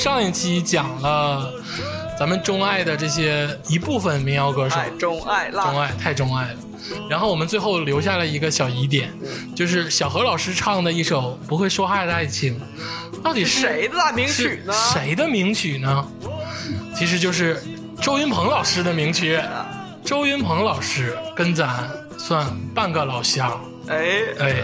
[0.00, 1.52] 上一期讲了
[2.18, 6.58] 咱们钟爱的这些一部分民谣歌手，钟爱辣，钟爱太钟爱了。
[7.06, 9.12] 然后我们最后留下了一个小疑点，
[9.54, 12.58] 就是小何老师唱的一首《不会说话的爱情》，
[13.22, 14.72] 到底是谁的大名曲呢？
[14.72, 16.08] 谁的名曲呢？
[16.96, 17.62] 其实就是
[18.00, 19.38] 周云鹏老师的名曲。
[20.02, 23.60] 周云鹏老师跟咱算半个老乡，
[23.90, 24.56] 哎哎，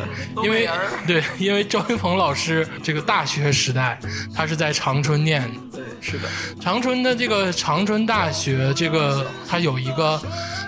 [0.42, 0.68] 因为
[1.06, 3.98] 对，因为周云鹏老师这个大学时代，
[4.32, 5.78] 他是在长春念的。
[5.78, 6.28] 对，是的，
[6.60, 10.20] 长春的这个长春大学，这个他有一个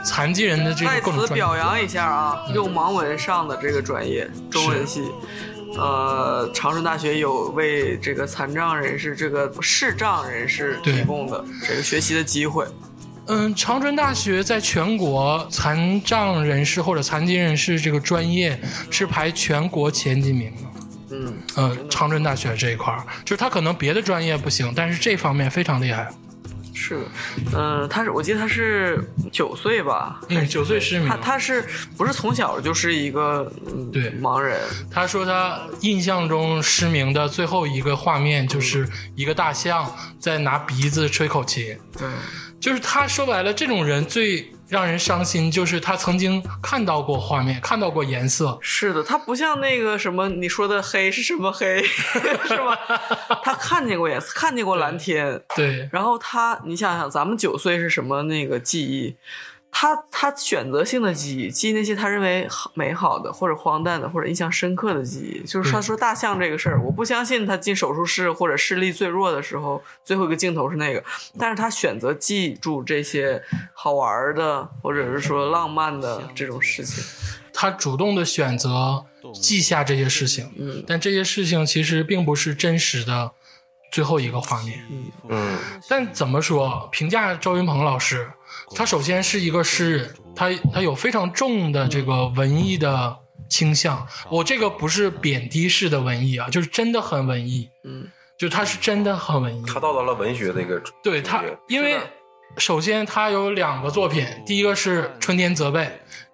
[0.05, 5.05] 残疾人的这个在此表扬一下啊，用盲文上的这个专业，中文系。
[5.77, 12.67] 呃，长春大学有为这个残障人士、这个视障人士提供的这个学习的机会。
[13.29, 18.59] 嗯，长春大学在全国残障人士或者残疾人士这个专业
[18.91, 20.63] 是排全国前几名的。
[21.11, 26.09] 嗯，呃，长春大学这一块儿，就是他可能别的专业不行，但是这方面非常厉害。
[26.75, 27.01] 是
[27.51, 29.03] 的，呃、他是我记得他是
[29.33, 31.17] 九岁吧，嗯，九岁失明他。
[31.17, 31.67] 他是
[31.97, 34.61] 不是从小就是一个、嗯、对盲人？
[34.89, 41.77] 他说他印象中失明的最后一个画面就是一个大象在拿鼻子吹口琴。
[41.99, 42.07] 对，
[42.61, 51.83] 就是他说白了，这种人最让人伤心，就是他曾经看到过画面，看到过颜色，是的，他不像那个什么你说的黑是什么黑，
[52.49, 52.77] 是吧？
[53.45, 59.17] 他看见过颜色，看见过蓝天，对然后他，你想想，咱们九岁是什么那个记忆？
[59.71, 65.47] 他他选择性的记忆，记那些他认为好美好的，或者荒诞的，或者印象深刻的记忆。
[65.47, 71.05] 就是他说大象这个事儿，我不相信他进手术室或者视力最弱的时候，最后一个镜头是那个，
[71.39, 73.41] 但是他选择记住这些
[73.73, 77.05] 好玩的，或者是说浪漫的这种事情。
[77.53, 79.05] 他主动的选择
[79.35, 83.33] 记下这些事情，嗯但这些事情其实并不是真实的
[83.91, 84.81] 最后一个画面。
[85.29, 85.57] 嗯，
[85.89, 86.89] 但怎么说？
[86.93, 88.31] 评价赵云鹏老师，
[88.75, 93.17] 他首先是一个诗人，他他有非常重的这个文艺的
[93.49, 94.07] 倾向。
[94.31, 97.69] 我这个不是贬低式的文艺啊，就是真的很文艺。
[97.85, 98.07] 嗯，
[98.39, 99.65] 就他是真的很文艺。
[99.67, 101.99] 他到达了文学的一个对他，因为
[102.57, 105.81] 首先他有两个作品，第一个是《春天责备》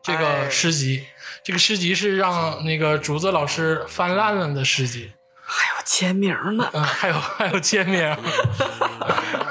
[0.03, 1.05] 这个哎诗集，
[1.43, 5.13] 这个诗集是让那个竹子老师翻烂了的诗集。
[5.47, 6.69] 还有签名呢。
[6.73, 8.01] 嗯，还有还有签名，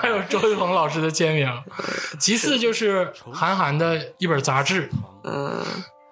[0.04, 1.50] 还有周云鹏老师的签名。
[2.20, 4.90] 其次就是韩寒的一本杂志
[5.24, 5.64] 《嗯，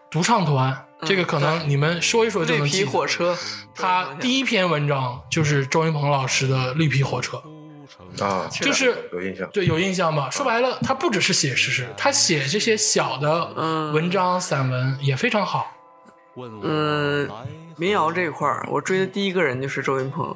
[0.10, 0.74] 独唱团》，
[1.06, 2.90] 这个可能你们说一说就绿皮能记得。
[2.90, 3.38] 火车，
[3.76, 7.44] 他第一篇文章就是周云鹏老师的《绿皮火车》，
[8.24, 9.50] 啊，就是有印象。
[9.52, 10.30] 对有印象吧？
[10.30, 15.70] 说白了，他不只是写实事，他写这些小的嗯文章、散文也非常好。
[16.64, 17.30] 嗯，
[17.76, 20.34] 民谣这一块儿，我追的第一个人就是周云鹏，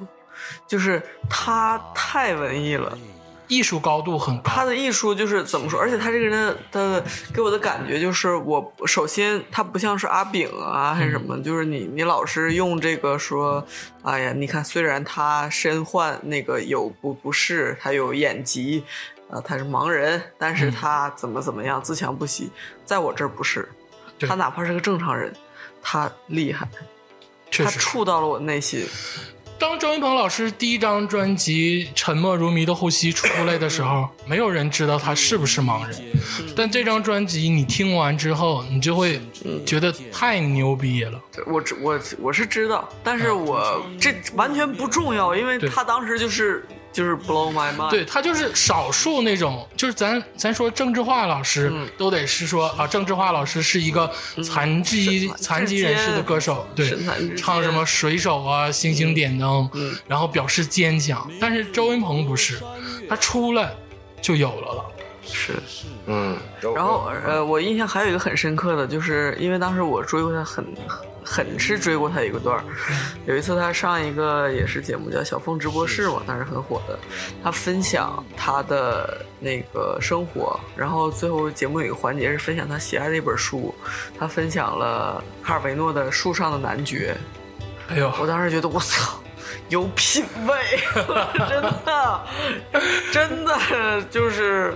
[0.68, 2.98] 就是他太文艺了，
[3.47, 5.80] 艺术高度很高，他的艺术就是怎么说？
[5.80, 13.65] 而且他这个人的的给我的感觉就是我，首先他不像是阿炳啊还是什么，就是你你老是用这个说，
[14.03, 18.83] 哎呀，你看虽然他身患那个有不不适，他有眼疾，
[19.30, 22.50] 呃，他是盲人，但是他怎么怎么样自强不息，
[22.83, 23.68] 在我这儿不是，
[24.21, 25.33] 他哪怕是个正常人，
[25.81, 27.69] 他厉害，他。
[27.71, 28.86] 触到了我内心。
[29.57, 35.98] 当周云鹏老师第一张专辑《沉默如谜的呼吸》出来的时候，没有人知道他是不是盲人。
[36.56, 39.22] 但这张专辑你听完之后，你就会
[39.66, 41.19] 觉得太牛逼了。
[41.48, 47.89] 我知我我是知道，但是我这完全不重要，因为他当时就是就是 blow my mind。
[47.89, 54.09] 对他就是少数那种，就是咱咱说郑智化老师、嗯都得是说啊，郑智化老师是一个
[54.42, 56.97] 残疾、身残疾人士的歌手，对
[57.36, 61.30] 唱什么水手啊、星星点灯，嗯然后表示坚强。
[61.42, 62.57] 但是周云鹏不是，
[63.09, 63.74] 他出来
[64.21, 64.86] 就有了了。
[65.27, 65.53] 是。
[66.07, 66.38] 嗯，
[66.74, 70.63] 然后呃，我印象还有一个很深刻的，就是因为当时我追过他很
[71.25, 72.63] 很是追过他一个段儿。
[73.25, 76.98] 有一次他上一个也是节目叫小凤直播室嘛，当时很火的，
[77.44, 83.74] 他分享他的那个生活，然后最后节目有一个环节是分享他喜爱的一本书，
[84.19, 87.18] 他分享了卡尔维诺的《树上的男爵》。
[87.94, 89.19] 哎呦，我当时觉得我操，
[89.69, 90.80] 有品位，
[91.50, 92.22] 真的，
[93.12, 94.74] 真的就是，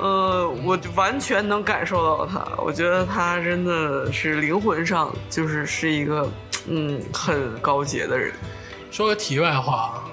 [0.00, 2.42] 呃，我就完全能感受到他。
[2.56, 6.28] 我觉得他真的是灵魂上就是是一个，
[6.68, 8.32] 嗯，很高洁的人。
[8.90, 10.04] 说个题外话啊，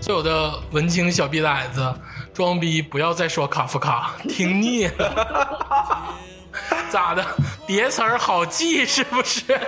[0.00, 1.94] 所有的文青小逼崽子
[2.34, 6.14] 装逼，不要再说卡夫卡，听腻了。
[6.90, 7.24] 咋的？
[7.66, 9.58] 别词儿好记是不是？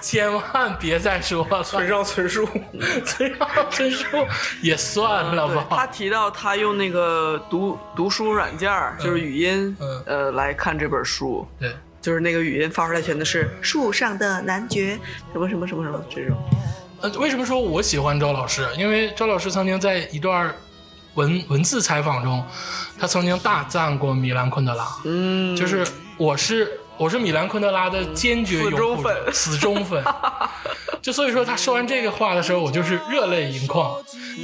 [0.00, 1.62] 千万别再说了。
[1.62, 2.48] 村上春树，
[3.04, 4.06] 村上春树
[4.62, 5.86] 也算了吧他。
[5.86, 8.70] 提到他用那个读读书软件，
[9.00, 11.46] 就是语音，嗯呃，来看这本书。
[11.58, 14.98] 对，就是那个语音发出来全都是树上的男爵，
[15.32, 16.36] 什么什么什么什么这种。
[17.00, 18.66] 呃，为什么说我喜欢周老师？
[18.76, 20.54] 因为周老师曾经在一段
[21.18, 22.44] 文文字采访中，
[22.96, 24.86] 他曾经大赞过米兰昆德拉。
[25.04, 25.84] 嗯，就是
[26.16, 30.04] 我是我是米兰昆德拉的坚决拥护者死忠粉死忠粉。
[31.02, 33.92] 就所以说他说完这个话的时候，我就是热泪盈眶。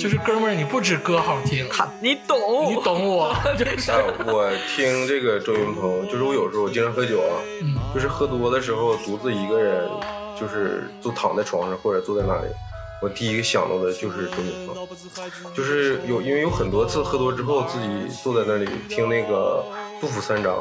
[0.00, 2.36] 就是哥们儿，你不止歌好听，他你懂，
[2.68, 9.88] 你懂我，就是啊，我听这个周云鹏，就是我有时候我经常喝酒啊，嗯就是喝多的时候独自一个人，
[10.40, 12.48] 就是就躺在床上或者坐在那里，
[13.05, 17.87] 我第一个想到的就是周云鹏，就是有因为有很多次喝多之后自己
[18.23, 19.63] 坐在那里听那个
[20.01, 20.56] 杜甫三章，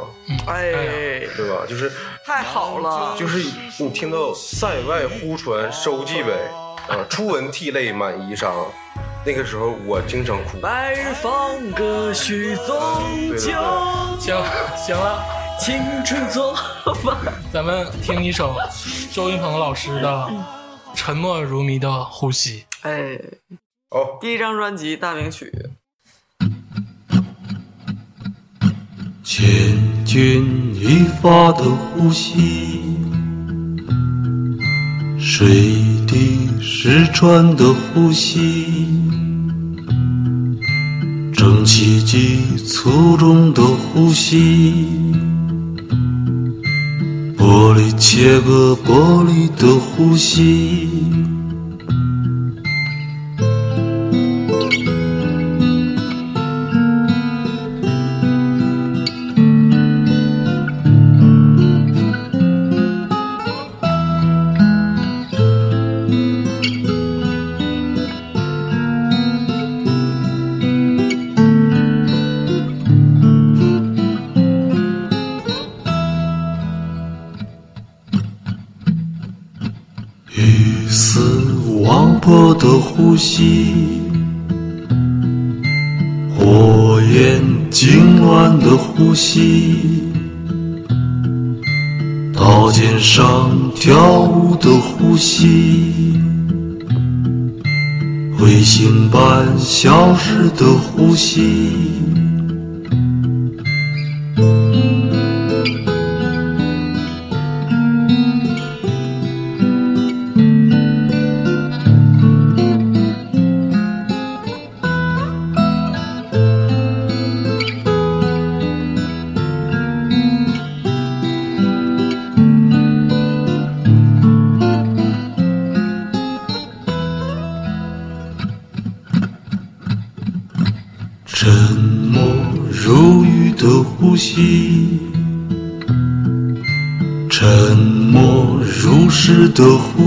[0.48, 1.66] 哎，对吧？
[1.66, 1.90] 就是
[2.26, 6.34] 太好了，就是你听到塞外忽传收蓟北，
[6.90, 8.52] 啊，初闻涕泪满衣裳，
[9.26, 10.58] 那个时候我经常哭。
[10.62, 12.76] 白日放歌须纵
[13.38, 13.54] 酒，
[14.20, 14.36] 行
[14.76, 15.24] 行了，
[15.58, 16.54] 青春作
[17.06, 17.16] 伴。
[17.54, 18.54] 咱们听一首
[19.14, 20.10] 周云鹏老师的
[20.96, 22.60] 《沉默如谜的呼吸》。
[22.82, 23.20] 哎，
[23.90, 25.52] 哦，第一张专辑大名曲，
[29.24, 32.98] 千钧一发的呼吸，
[35.20, 35.48] 水
[36.08, 38.88] 滴石穿的呼吸，
[41.34, 45.14] 蒸汽机粗重的呼吸，
[47.54, 51.33] 玻璃切割玻璃的呼吸。
[83.14, 83.76] 呼吸，
[86.36, 89.76] 火焰痉挛的呼吸，
[92.34, 96.20] 刀尖上跳舞的呼吸，
[98.40, 102.23] 彗星般消失的呼吸。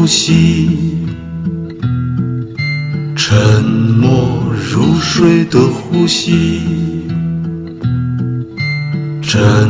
[0.07, 0.71] 呼吸，
[3.17, 6.61] 沉默如水的呼吸，
[9.21, 9.69] 沉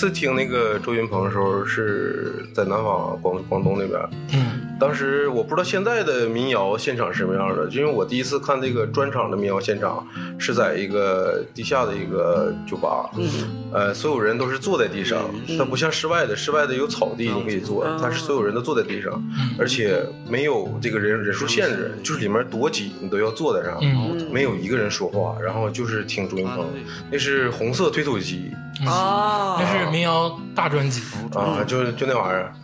[0.00, 4.00] 次听那个周云鹏的时候是在南方广广东那边。
[4.32, 4.68] 嗯。
[4.80, 10.06] 当时我不知道现在的民谣现场是什么样的，因为我第一次看这个专场的民谣现场
[10.38, 13.28] 是在一个地下的一个酒吧，嗯。
[13.72, 19.22] 呃，所有人都是坐在地上，它不像室外的，室外的有草地你可以坐，它是所有人都坐在地上，
[19.58, 24.30] 而且没有这个人人数限制，就是里面多挤你都要坐在上，嗯。
[24.32, 26.64] 没有一个人说话，然后就是听周云鹏，
[27.12, 28.50] 那是红色推土机
[28.86, 31.02] 啊，那是民谣大专辑。
[31.34, 32.52] 啊，就就那玩意儿。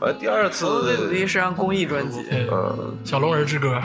[0.00, 3.78] 完第二次，我对主题是张公益专辑，嗯，小龙人之歌，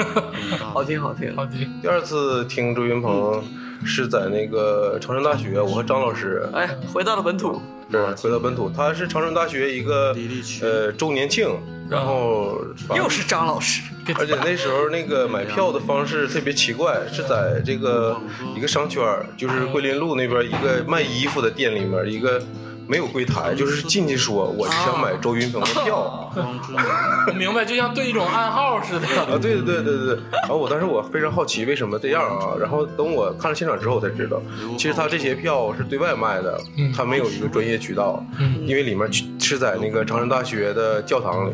[0.72, 1.34] 好听好听。
[1.34, 3.42] 好听，第二次听周云鹏
[3.84, 10.14] 是在那个长春大学，我和张老师哎，回到了本土，是回到本土，他是长春大学一个
[10.62, 11.48] 呃周年庆，
[11.88, 12.58] 然后
[12.94, 13.82] 又是张老师，
[14.16, 18.20] 而且那时候那个买票的方式特别奇怪，是在这个
[18.54, 19.02] 一个商圈，
[19.36, 22.42] 就是桂林路那边一个卖衣服的店里面，一个
[22.88, 26.32] 没有柜台，就是进去说我想买周云鹏的票。
[26.34, 29.06] 我 明白，就像对一种暗号似的。
[29.06, 30.18] 啊，对对对对对对。
[30.42, 34.40] 然后我当时我非常好奇为什么这样啊，然后等我看了现场之后我才知道，
[34.78, 39.06] 其实他这些票是对外卖的，嗯他没有一个专业渠道，嗯因为里面
[39.38, 41.52] 是在那个长春大学的教堂里。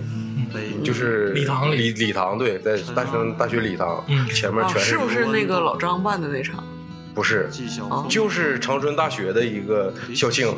[0.85, 6.63] 就是礼堂里礼礼堂对，在大学大学礼堂，前面全是不是那个老张办的那场？
[7.13, 7.49] 不是，
[7.91, 10.55] 啊就是长春大学的一个校庆，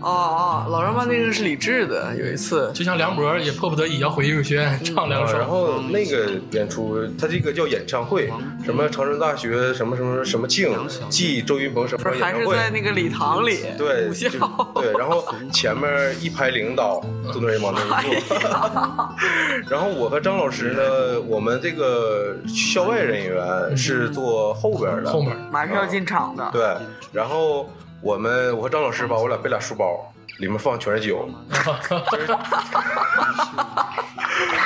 [0.00, 2.70] 哦哦，老张吧那个是李志的，有一次。
[2.72, 5.48] 就像梁博也迫不得已要回艺术学院唱两啊，然。
[5.48, 8.30] 后那个演出，他这个叫演唱会，
[8.64, 10.76] 什么长春大学什么什么什么庆，
[11.08, 14.28] 继周云鹏什么不是还演唱会，是在那个礼堂里，对，武校
[14.74, 17.00] 对，然后前面一排领导
[17.32, 26.76] 坐那人往那哎儿坐， 然后我和张老师呢，我们这个校外人员是坐后边的，后面买票进场的，对，
[27.12, 27.70] 然后
[28.00, 31.28] 我们我和张老师吧，我俩背俩书包，里面放全是酒，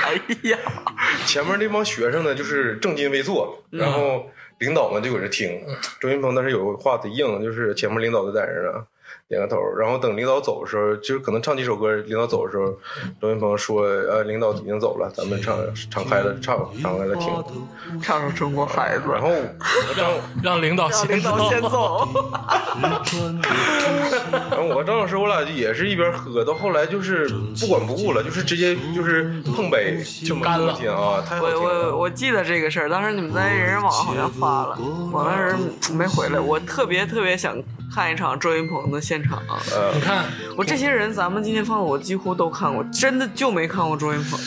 [0.05, 0.59] 哎呀，
[1.27, 4.27] 前面那帮学生呢，就是正襟危坐，然后
[4.59, 5.65] 领导们就搁这听。
[6.01, 8.85] 周云鹏当时有个话贼硬，就是前面领导就在这儿呢，
[9.29, 9.57] 点个头。
[9.79, 12.67] 然后等领导走的时候，就是可能唱几首歌，领导走的时候，
[13.21, 15.59] 周云鹏说：“呃，领导已经走了，咱们唱
[15.91, 17.29] 唱开了唱，唱开了听。
[18.03, 22.09] 唱首中国孩子，”然后我，让领导让先领导先走。
[24.51, 27.29] 然后我和张老师，我俩就也是一边喝，到后来就是
[27.61, 31.91] 不管不顾了，就是直接就是碰杯，这么干了听啊，太好我听了。
[31.91, 34.79] 我我记得这个事儿，当时你们在人人网好像发了，
[35.13, 35.57] 我当时
[35.93, 37.57] 没回来，我特别特别想
[37.93, 39.43] 看一场周云鹏的现场。
[39.49, 40.25] 呃你，看，
[40.57, 44.39] 我这些人，咱们今天放的我几乎都看过，真的就没看过周云鹏。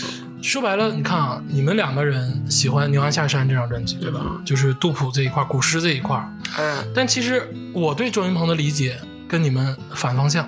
[0.41, 4.19] 说白了，你看啊，你们两个人喜欢《牛羊下山》这张专辑，对吧？
[4.43, 6.17] 就是杜甫这一块，古诗这一块。
[6.57, 8.97] 嗯，但其实我对周云鹏的理解
[9.27, 10.47] 跟你们反方向。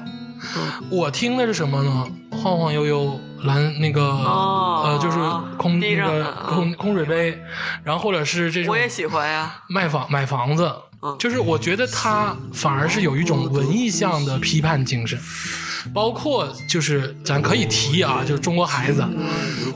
[0.89, 2.07] 我听的是什么呢？
[2.31, 5.17] 晃晃悠悠，蓝那个、哦呃，就是
[5.57, 7.41] 空那个嗯空空水杯，
[7.83, 9.51] 然后或者是这种我也喜欢呀。
[9.67, 10.81] 卖房买房子，嗯
[11.19, 15.17] 就是我觉得他反而是有一种文艺向的批判精神，
[15.93, 19.05] 包括就是咱可以提啊，就是中国孩子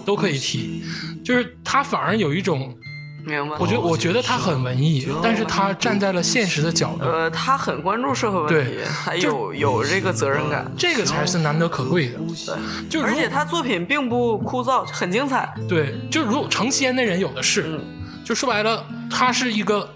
[0.06, 0.84] 都可以提，
[1.24, 2.76] 就是他反而有一种，
[3.24, 3.56] 明白。
[3.60, 12.18] 我觉得我觉得他很文艺，但是他站在了现实的角度，呃，他很关注社会问题还，有有这个责任感，这个才是难得可贵的。
[12.18, 15.54] 对，就而且他作品并不枯燥，很精彩。
[15.70, 17.80] 对，就如成仙的人有的是，嗯。
[18.24, 19.90] 就说白了，他是一个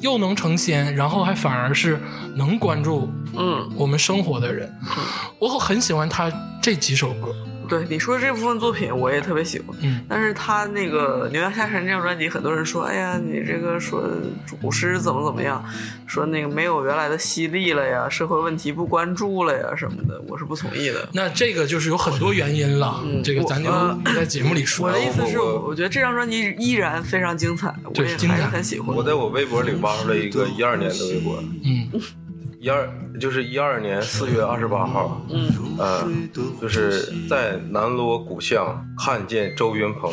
[0.00, 2.00] 又能成仙，然后还反而是
[2.34, 4.72] 能关注嗯，我们生活的人。
[5.38, 7.34] 我很喜欢他这几首歌，
[7.68, 9.76] 对你说这部分作品我也特别喜欢。
[9.82, 14.02] 嗯，但是他那个《牛羊下山》这张专辑，很多人说，哎呀，你这个说
[14.60, 15.62] 古诗怎么怎么样，
[16.06, 21.08] 说那个没有原来的犀利了呀，社会问题不关注了呀什么的，我是不同意的。
[21.12, 23.70] 那这个就是有很多原因了，嗯这个咱就
[24.14, 29.02] 在节目里说我的意思是，我我觉得这张专辑依然非常精彩，我也还是很喜欢我。
[29.02, 31.88] 在我微博里挖出来一个一二年的微博，嗯，
[32.60, 32.88] 一二
[33.20, 35.48] 就是一二年四月二十八号，嗯，
[35.78, 36.08] 呃，
[36.60, 40.10] 就是在南锣鼓巷看见周云鹏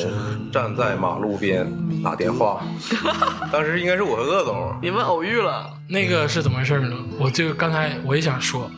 [0.51, 1.67] 站在马路边
[2.03, 2.61] 打电话，
[3.51, 6.95] 当时应该是我和鄂总，你们偶遇了，那个是怎么回事呢？
[7.17, 8.69] 我就刚才我也想说，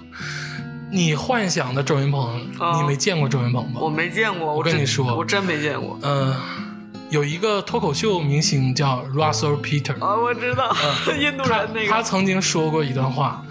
[0.89, 3.81] 你幻想的周云鹏，啊你没见过周云鹏吧？
[3.81, 6.33] 我没见过，我跟你说我真没见过嗯、
[7.09, 10.75] 有一个脱口秀明星叫 Russell Peter，啊，我知道，
[11.17, 13.43] 印度人那个，他曾经说过一段话，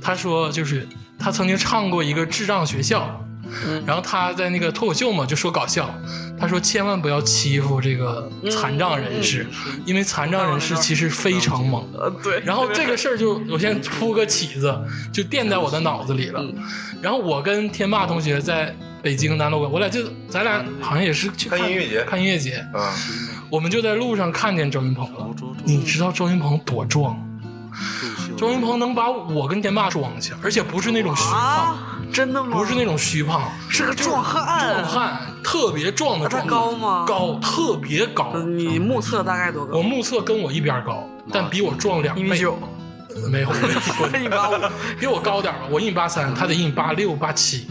[0.00, 3.22] 他说就是他曾经唱过一个智障学校，
[3.66, 3.82] 嗯。
[3.86, 5.94] 然后他在那个脱口秀嘛就说搞笑，
[6.40, 9.46] 他说千万不要欺负这个残障人士，
[9.84, 11.86] 因为残障人士其实非常猛。
[11.92, 14.74] 呃，对， 然后这个事儿就我先铺个起子，
[15.12, 16.40] 就垫在我的脑子里了。
[16.40, 16.54] 嗯。
[17.02, 22.90] 然后我跟天霸同学在北京南锣鼓，我俩就咱俩好像也是去看音乐节看音乐节，啊，
[23.50, 25.28] 我们就在路上看见周云鹏了。
[25.62, 27.14] 你知道周云鹏多壮？
[28.34, 32.56] 周云鹏能把我跟田霸撞下，而且不是那种虚胖，啊，真的吗？
[32.56, 36.46] 不是那种虚胖，是个壮汉，壮汉，特别壮的啊他壮。
[36.46, 38.32] 高吗高，特别高。
[38.38, 39.76] 你目测大概多高？
[39.76, 42.22] 我目测跟我一边高，但比我壮两倍。
[42.22, 42.58] 一米九，
[43.30, 44.54] 没有，没有，一米八五，
[44.98, 47.66] 比我高点我一米八三，他得一米八六、八七，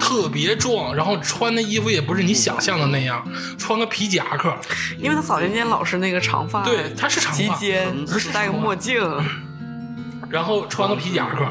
[0.00, 3.22] 特别壮，然后穿的衣服也不是你想象的那样，
[3.58, 4.54] 穿个皮夹克，
[4.98, 7.94] 因为他早年间老是那个长发，对他是长发及肩，
[8.32, 9.02] 戴个墨镜，
[10.28, 11.46] 然后穿个皮夹克，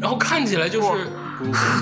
[0.00, 1.08] 然后看起来就是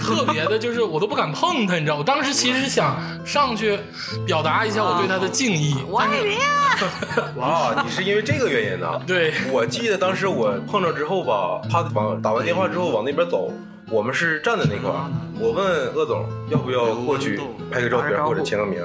[0.03, 2.96] 特别的，就是我都不敢碰他，你知道，我当时其实是想
[3.27, 3.79] 上去
[4.24, 6.44] 表达一下我对他的敬意，我爱你啊！
[7.42, 8.88] 啊，你是因为这个原因呢？
[9.05, 13.53] 对，我记得当时我碰着之后吧，他往打完电话之后往那边走，
[13.90, 15.11] 我们是站在那块儿。
[15.40, 18.83] 我问鄂总要不要过去拍个照片或者签个名，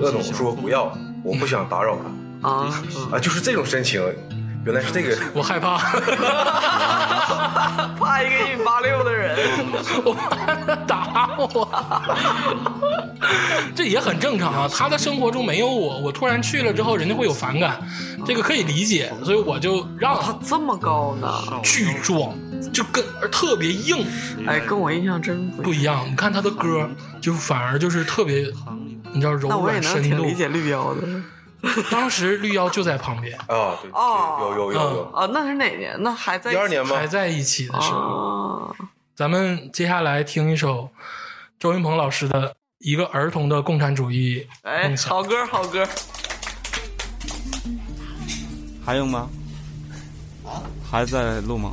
[0.00, 4.02] 鄂总说不要，我不想打扰他啊，啊，就是这种深情。
[4.64, 5.78] 原来是这个， 我害怕，
[7.96, 9.36] 怕一个一米八六的人，
[10.04, 11.68] 我怕他打我，
[13.72, 14.68] 这也很正常啊。
[14.68, 17.78] 他的生活中没有我，我突然去了之后，人家会有反感，
[18.26, 21.32] 这个可以理解，所以我就让他他这么高呢？
[21.62, 22.34] 巨壮，
[22.72, 24.06] 就跟而特别硬，
[24.46, 25.64] 哎，跟我印象真不一样。
[25.64, 26.10] 不一样。
[26.10, 26.88] 你看他的歌，
[27.20, 28.46] 就反而就是特别，
[29.12, 30.24] 你知道柔那我也能软深度。
[30.24, 31.02] 挺理解绿妖的。
[31.90, 35.96] 当时绿妖就在旁边， 啊，对，哦有有有有，啊，那是哪年？
[36.00, 36.94] 那还在一二年吗？
[36.96, 37.98] 还在一起的时候。
[37.98, 38.76] 啊，
[39.14, 40.90] 咱们接下来听一首
[41.58, 45.10] 周云鹏老师的一个儿童的共产主义哎梦，想。
[45.10, 45.86] 好歌好歌，
[48.84, 49.28] 还有吗？
[50.88, 51.72] 还在录吗？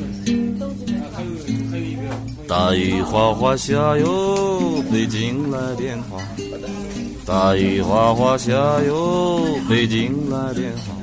[2.51, 6.17] 大雨哗哗下哟，北京来电话。
[7.25, 8.51] 大雨哗哗下
[8.85, 10.93] 哟，北京来电话。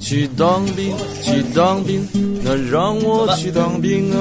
[0.00, 2.08] 去当兵，去当兵，
[2.42, 4.16] 那让我去当兵啊！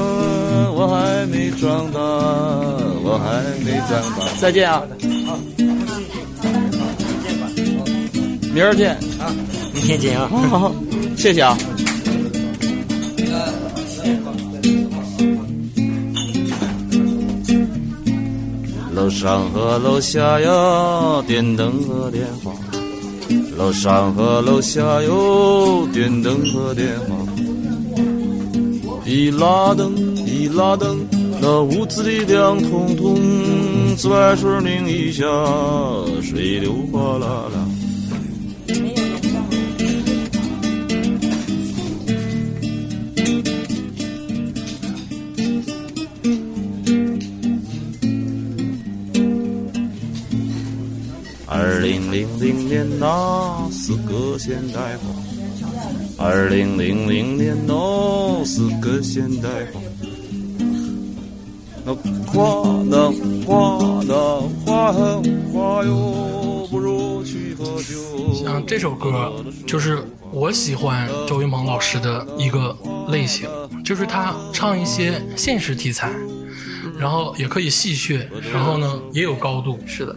[0.75, 2.01] 我还没长大，
[3.01, 4.27] 我还没长大。
[4.37, 4.83] 再见啊！
[5.25, 5.39] 好
[8.53, 8.91] 明儿见
[9.21, 9.33] 啊！
[9.73, 10.27] 明天见啊！
[10.29, 10.75] 好好好，
[11.15, 11.57] 谢谢啊！
[18.95, 22.53] 楼上和楼下呀，电灯和电话。
[23.57, 27.15] 楼上和楼下哟，电灯和电话。
[29.05, 29.93] 一拉灯，
[30.25, 31.05] 一拉灯，
[31.41, 33.17] 那屋子里亮通通，
[33.97, 35.25] 自来水拧一下，
[36.23, 37.64] 水流哗啦啦。
[52.45, 59.81] 零零零年那是个现代化，二零零零年那是个现代化。
[61.83, 63.11] 那花那
[63.47, 64.93] 花那花
[65.51, 68.31] 花哟，不如去喝酒。
[68.35, 69.97] 像这首歌，就是
[70.31, 72.77] 我喜欢周云鹏老师的一个
[73.09, 73.49] 类型，
[73.83, 76.11] 就是他唱一些现实题材，
[76.99, 79.79] 然后也可以戏谑，然后呢也有高度。
[79.87, 80.15] 是的，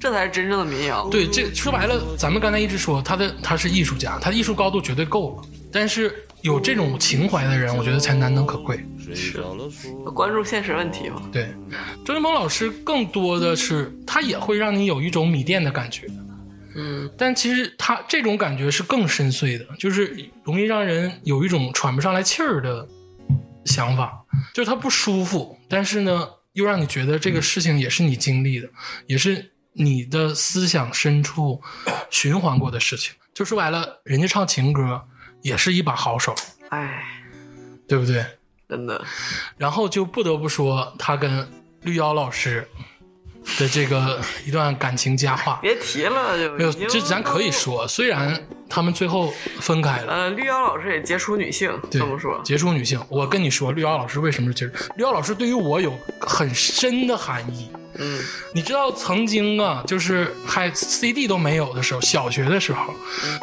[0.00, 1.08] 这才是真正的民谣。
[1.08, 8.84] 对，这说白了，咱们刚才一直说他的他是艺术家，他的艺术高度绝对够了，但是有这种情怀的人，我觉得才难能可贵。
[9.14, 9.42] 是
[10.14, 11.22] 关注现实问题嘛。
[11.32, 11.48] 对，
[12.04, 16.06] 周云鹏老师更多的是他也会让你有一种米店的感觉，
[16.76, 22.86] 嗯，但其实他这种感觉是更深邃的，就是容易让人有一种喘不上来气儿的
[23.64, 24.12] 想法，
[24.52, 28.68] 就是他不舒服，但是呢，又让你觉得这个事情也是你经历的，
[29.06, 31.62] 也是你的思想深处
[32.10, 33.14] 循环过的事情。
[33.32, 35.00] 就说白了，人家唱情歌
[35.42, 36.34] 也是一把好手，
[36.70, 37.04] 哎，
[37.86, 38.26] 对不对？
[38.68, 39.02] 真的，
[39.56, 41.48] 然后就不得不说他跟
[41.82, 42.68] 绿妖老师
[43.58, 45.58] 的这个一段感情佳话。
[45.62, 53.00] 别提了，就没有，这咱可以说，虽然他们最后分开了，呃，绿妖老师也杰出女性，对这么说，杰出女性。
[53.08, 54.92] 我跟你说，绿妖老师为什么是杰出？
[54.96, 57.70] 绿妖老师对于我有很深的含义。
[57.98, 58.20] 嗯。
[58.52, 62.94] 你知道曾经啊，就是还 CD 都没有的时候，小学的时候，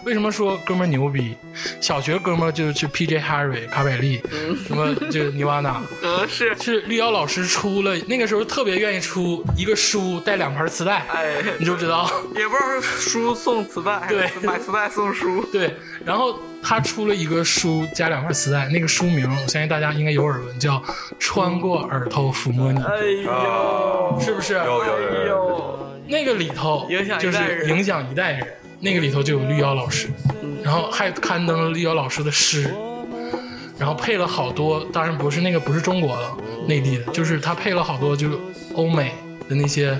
[0.03, 1.35] 为什么说哥们牛逼？
[1.79, 4.21] 小学哥们儿就去 PJ Harvey 卡百利，
[4.67, 12.09] 什么就尼瓦纳，嗯是，是绿瑶老师出了那个时候特别愿意出一个书带两盘磁带，哎，你就知道。
[12.35, 14.29] 也不知道是书送磁带，对。
[14.41, 20.77] 买磁带送书，对，然后他出了一个书加两块磁带，那个书名我相信大家应该有耳闻，叫
[21.19, 24.53] 《穿过耳朵抚摸你》，哎呦，是不是？
[24.55, 28.47] 有有有那个里头影响就是影响一代人，
[28.79, 30.09] 那个里头就有绿妖老师，
[30.63, 32.73] 然后还刊登了绿妖老师的诗。
[33.77, 36.31] 然后配了好多，当然不是那个，不是中国的，
[36.65, 38.37] 内地的，就是他配了好多，就是
[38.73, 39.11] 欧美
[39.47, 39.99] 的那些，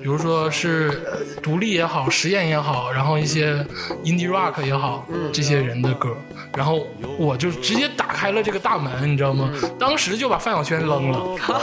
[0.00, 3.64] 比如说是呃独立也好，实验也好，然后一些
[4.04, 6.16] indie rock 也好，这些人的歌，
[6.56, 6.86] 然后
[7.18, 9.50] 我就直接打开了这个大门，你知道吗？
[9.78, 11.60] 当时就把范晓萱扔了，范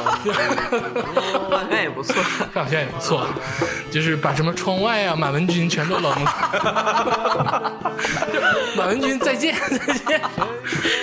[1.50, 2.16] 晓萱也不错，
[2.54, 3.26] 范晓萱也不错，
[3.90, 7.72] 就是把什么窗外啊、满文军全都扔了。
[8.34, 8.42] 就
[8.76, 10.22] 马文军再见再见，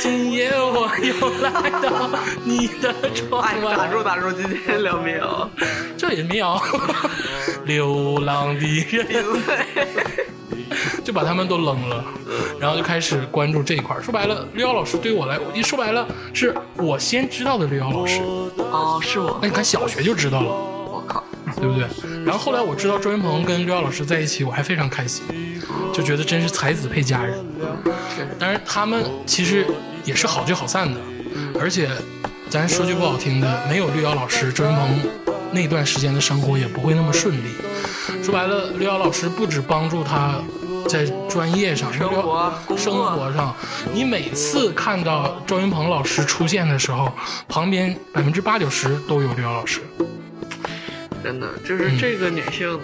[0.01, 2.11] 今夜我又来到
[2.45, 3.89] 你的窗哎，打外。
[3.89, 5.49] 住打住，今天聊民谣，
[5.97, 6.61] 这也是民谣，
[7.65, 9.25] 流浪的人
[11.09, 12.05] 就把他们都扔了，
[12.61, 14.03] 然后就开始关注这一块儿。
[14.03, 18.21] 说白了，绿瑶老师对我来，一说白了是我先知道的绿瑶老师。
[18.59, 20.51] 哦，是我，那你看小学就知道了。
[20.51, 21.25] 我靠，
[21.57, 21.87] 对不对？
[22.27, 25.25] 然后后来我知道周云鹏跟刘瑶老师在一起，我还非常开心，
[25.95, 27.43] 就觉得真是才子配佳人。
[28.39, 29.67] 但是，他们其实
[30.05, 31.01] 也是好聚好散的，
[31.59, 31.89] 而且
[32.51, 35.01] 咱说句不好听的，没有绿瑶老师，周云鹏
[35.53, 37.49] 那段时间的生活也不会那么顺利。
[38.23, 40.35] 说白了，绿瑶老师不止帮助他。
[40.87, 43.55] 在专业上，生活生活上，
[43.93, 47.13] 你每次看到赵云鹏老师出现的时候，
[47.49, 49.81] 旁边百分之八九十都有刘瑶老师。
[51.23, 52.79] 真的就是这个女性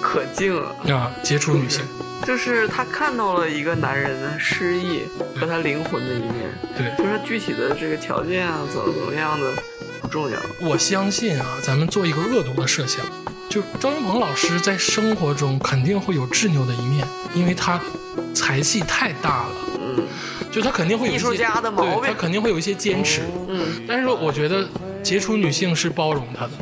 [0.00, 0.74] 可敬了。
[0.94, 1.82] 啊，杰出女性，
[2.26, 5.02] 就是她看到了一个男人的诗意
[5.38, 6.34] 和他灵魂的一面，
[6.76, 6.96] 对。
[6.96, 9.52] 就是具体的这个条件啊，怎么怎么样的
[10.00, 10.38] 不重要。
[10.62, 13.04] 我相信啊，咱们做一个恶毒的设想，
[13.50, 17.80] 就张云鹏老师在生活中肯定会有执拗的一面，因为他
[18.32, 20.06] 才气太大了，嗯。
[20.52, 22.00] 就他肯定会有一些艺术家的毛病。
[22.00, 24.68] 对他肯定会有一些坚持，嗯，但是我觉得
[25.02, 26.52] 杰出女性是包容他的，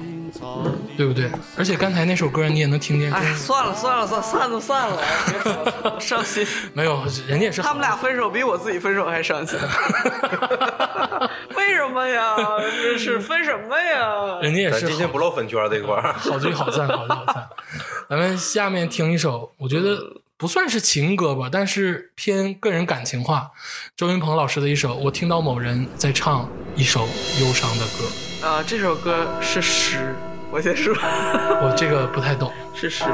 [0.96, 1.30] 对不对？
[1.56, 6.46] 而且刚才那首歌你也能听见，哎，算了算了算了，散就散了，别说了 伤心。
[6.74, 9.58] 没有，人家也是他们俩分手比我自己分手还伤心，
[11.56, 12.36] 为什么呀？
[12.82, 14.40] 这是分什么呀？
[14.42, 17.46] 人家也是今天不露粉圈这一块儿，好聚好散，好聚好散。
[18.10, 19.98] 咱们下面听一首，我觉得
[20.36, 23.50] 不算是情歌吧，但是偏个人感情化。
[23.96, 27.00] 周云鹏老师的一首，我听到某人在唱一首
[27.40, 30.14] 忧伤的歌，啊，这首歌是诗，
[30.50, 30.94] 我先说
[31.62, 32.52] 我这个不太懂。
[32.74, 33.04] 是诗。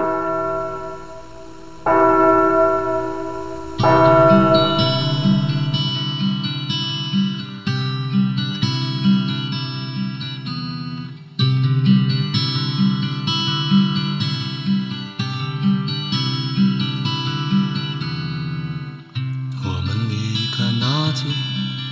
[19.66, 21.26] 我们离开那间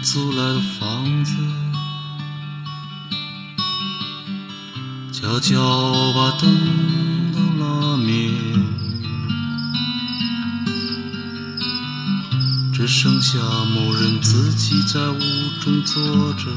[0.02, 1.35] 租来的房子，
[5.23, 5.57] 悄悄
[6.15, 6.51] 把灯
[7.33, 8.29] 都拉灭，
[12.75, 15.21] 只剩下某人自己在屋
[15.61, 16.51] 中坐着。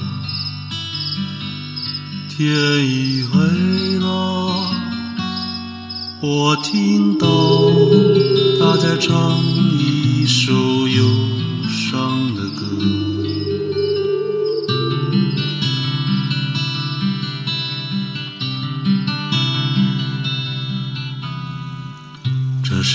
[2.27, 2.49] 天
[2.89, 4.67] 已黑了。
[6.21, 7.27] 我听到
[8.59, 9.39] 他在唱
[9.77, 10.51] 一首
[10.87, 11.05] 忧
[11.69, 13.14] 伤的歌。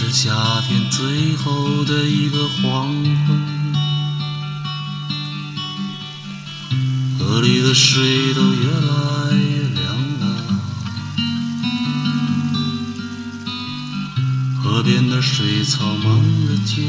[0.03, 2.89] 是夏天最后的一个黄
[3.27, 3.75] 昏，
[7.19, 9.85] 河里的水都越来越凉
[10.21, 10.25] 了，
[14.63, 16.81] 河边的水草忙着结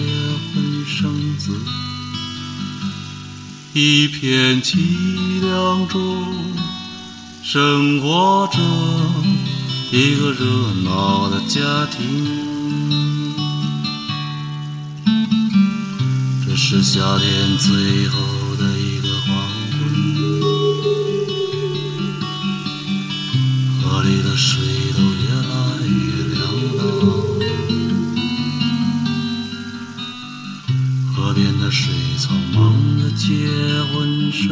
[0.53, 1.51] 婚生子，
[3.73, 6.33] 一片凄凉中
[7.43, 8.57] 生活着
[9.91, 10.45] 一个热
[10.85, 12.40] 闹的家庭。
[16.73, 18.15] 是夏天最后
[18.55, 19.35] 的一个黄
[19.73, 19.77] 昏，
[23.81, 24.63] 河里的水
[24.95, 25.51] 都越来
[25.85, 25.91] 越
[26.33, 26.39] 凉
[26.77, 26.79] 了，
[31.13, 32.57] 河边的水草忙
[33.01, 33.27] 着结
[33.91, 34.47] 婚生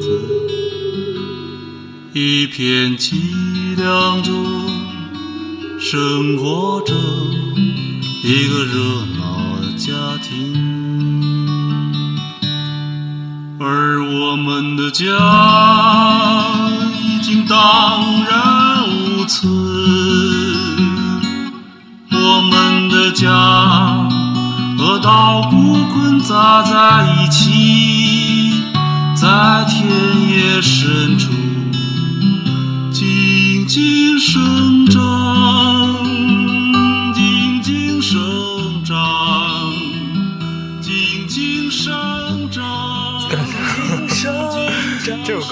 [0.00, 0.04] 子，
[2.12, 4.34] 一片凄凉中
[5.78, 6.92] 生活着
[8.24, 10.51] 一个热闹的家庭。
[15.04, 16.44] 家
[17.02, 17.56] 已经荡
[18.28, 19.50] 然无存，
[22.12, 23.28] 我们的家
[24.78, 28.62] 和稻谷捆扎在一起，
[29.16, 29.84] 在田
[30.30, 31.11] 野深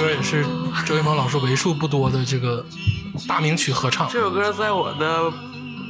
[0.01, 0.43] 歌也是
[0.87, 2.65] 周云鹏老师为数不多的这个
[3.29, 4.09] 大名曲合唱。
[4.09, 5.31] 这首歌在我的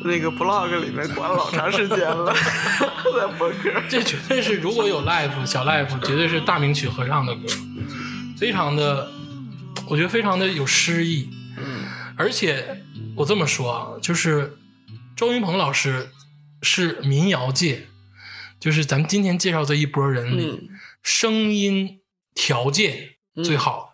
[0.05, 2.35] 那个 blog 里面关了老长时间了，
[3.16, 3.70] 在博客。
[3.88, 7.42] 这绝对是如果有 live 小 live，绝对是大名曲合唱的歌，
[8.37, 9.09] 非常的，
[9.87, 11.31] 我觉得非常的有诗意。
[11.57, 11.85] 嗯，
[12.16, 12.83] 而且
[13.16, 14.57] 我这么说啊，就是
[15.14, 16.11] 周云鹏老师
[16.62, 17.87] 是民谣界，
[18.59, 20.68] 就是咱们今天介绍这一波人里，嗯
[21.03, 22.01] 声音
[22.35, 23.11] 条件
[23.42, 23.89] 最好的。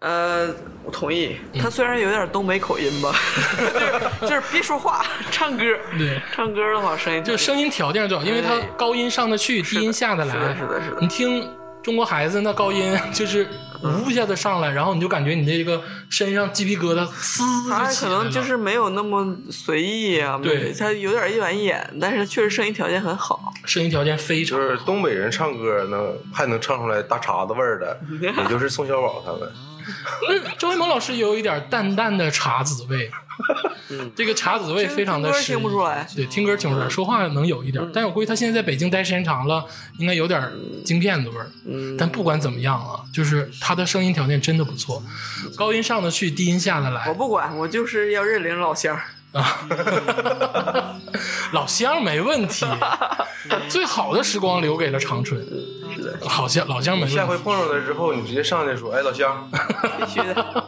[0.00, 0.48] 呃，
[0.82, 1.36] 我同意。
[1.60, 3.14] 他虽然有点东北口音吧，
[3.72, 5.62] 就是 就是别说话，唱歌。
[5.98, 10.34] 对唱歌的话声音就声音条件最好，因为他高音上得去，低音下得来。
[10.34, 11.46] 是的是的是的你听
[11.82, 13.46] 中国孩子那高音就是
[13.82, 17.84] 呜一下子上来，然后你就感觉你这个身上鸡皮疙瘩呲他。
[17.92, 23.52] 可能就是没有那么随意啊，对他有点一板一眼，但是确实声音条件很好。
[23.66, 28.00] 声音条件非常就是东北人唱歌能还能唱出来大碴子味儿的，
[28.42, 29.40] 也就是宋小宝他们。
[30.28, 33.10] 那 周云鹏老师有一点淡淡的茶籽味，
[34.14, 36.06] 这个茶籽味非常的听歌适宜听不出来。
[36.14, 39.64] 对，听歌听不出来，说话能有一点，但是我估计他现在在北京待时间长了，
[39.98, 40.40] 应该有点
[40.84, 41.50] 京片子味儿。
[41.66, 45.02] 嗯，但不管怎么样啊，就是他的声音条件真的不错，
[45.56, 47.08] 高音上得去，低音下得来。
[47.08, 48.98] 我不管，我就是要认领老乡。
[49.32, 50.96] 啊。
[51.52, 52.64] 老乡没问题，
[53.68, 55.40] 最好的时光留给了长春。
[55.94, 59.50] 是的，好像老乡没问题下回，碰上他之后，你直接上去说：“哎，老乡，
[59.98, 60.64] 必须的。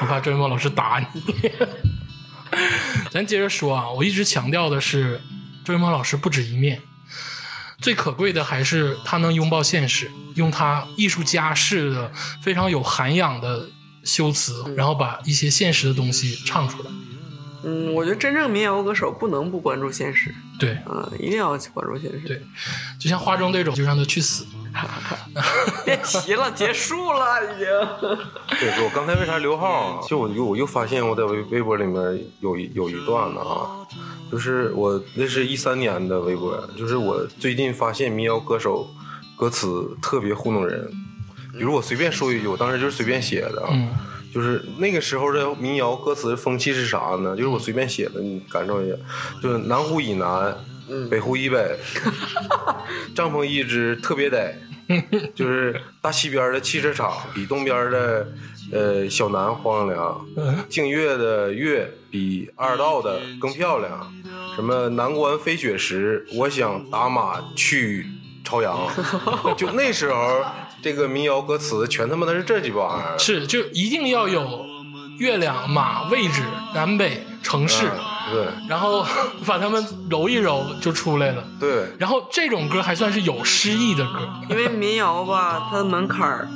[0.00, 1.22] 我怕周云鹏老师打你。
[3.10, 5.20] 咱接着说啊，我一直强调的是，
[5.64, 6.80] 周云鹏老师不止一面，
[7.80, 13.68] 最可贵的还是他能拥抱现实，用他艺术家式的非常有涵养的
[14.04, 16.90] 修辞，然后把一些现实的东西唱出来。
[17.64, 22.20] 嗯，我觉得真正民谣歌手不能不关注现实，对嗯，一定要关注现实。
[22.26, 22.42] 对，
[22.98, 24.44] 就像花中这种，就让他去死。
[25.84, 27.66] 别提了，结束了已经。
[28.58, 30.00] 对，我刚才为啥留号啊？
[30.08, 33.84] 就我又我又发现我在微微博里面有一有一段呢啊，
[34.30, 38.88] 就是我那是一三年的微博，就是我最近发现民谣歌手
[39.36, 40.90] 歌词特别糊弄人，
[41.52, 43.90] 比如我随便说一句，我当时就是随便写的，嗯
[44.32, 47.36] 就是那个时候的民谣歌词风气是啥呢？
[47.36, 48.96] 就是我随便写的，你感受一下，
[49.42, 50.56] 就是南湖以南，
[51.10, 51.76] 北湖以北，
[53.14, 54.54] 帐篷一只特别得，
[55.34, 58.26] 就是大西边的汽车厂比东边的
[58.72, 60.26] 呃小南荒凉，
[60.68, 64.12] 净月的月比二道的更漂亮，
[64.56, 68.06] 什么南关飞雪时，我想打马去
[68.42, 68.88] 朝阳，
[69.56, 70.42] 就那时候
[70.82, 73.18] 这个民谣歌词全他妈的是这几帮玩意儿。
[73.18, 74.66] 是，就一定要有
[75.18, 76.42] 月亮、马、位置、
[76.74, 77.88] 南北、城市，
[78.32, 78.46] 对。
[78.68, 79.06] 然后
[79.46, 81.44] 把它们揉一揉就出来了。
[81.60, 86.48] 对，然后这种歌还算是有诗意的歌，因为民谣吧，它的门槛儿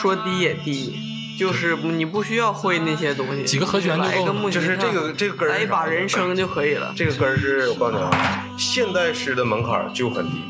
[0.00, 0.96] 说低也低，
[1.38, 4.16] 就是你不需要会那些东西，几个和弦就够了。
[4.16, 6.94] 来个木就是这个这个根儿来一把人声就可以了。
[6.96, 10.40] 这个根儿是我告诉你啊，现代诗的门槛就很低，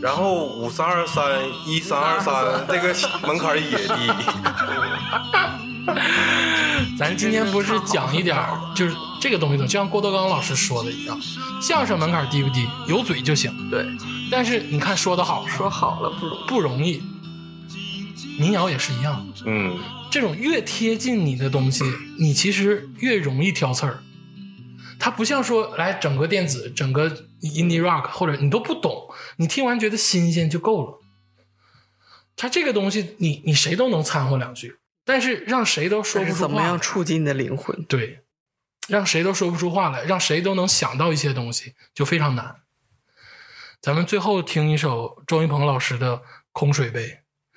[0.00, 2.94] 然后五三二三一三二三这个
[3.26, 4.10] 门槛儿也低。
[6.98, 11.18] 咱今天不是讲一点儿，就是这个东西的，就像郭德纲老师说的一样，
[11.60, 12.66] 相声门槛低不低？
[12.86, 13.52] 有嘴就行。
[13.70, 13.86] 对，
[14.30, 16.46] 但是你看说的好，说好了不容易。
[16.48, 17.02] 不容易。
[18.38, 19.76] 民谣也是一样，嗯
[20.10, 21.84] 这种越贴近你的东西，
[22.18, 24.02] 你其实越容易挑刺儿。
[24.98, 27.10] 它不像说来整个电子、整个
[27.40, 30.98] indie rock，或者你都不懂，你听完觉得新鲜就够了。
[32.36, 37.84] 它这个东西你，你谁都能掺和两句，但是让谁都说但是怎么不出话来样触及你的灵魂？
[37.84, 38.20] 对，
[38.88, 42.62] 让谁都说不出话来，让谁都能想到一些东西，就非常难。
[43.80, 46.18] 咱们最后听一首周云鹏老师的
[46.52, 47.06] 《空水杯》，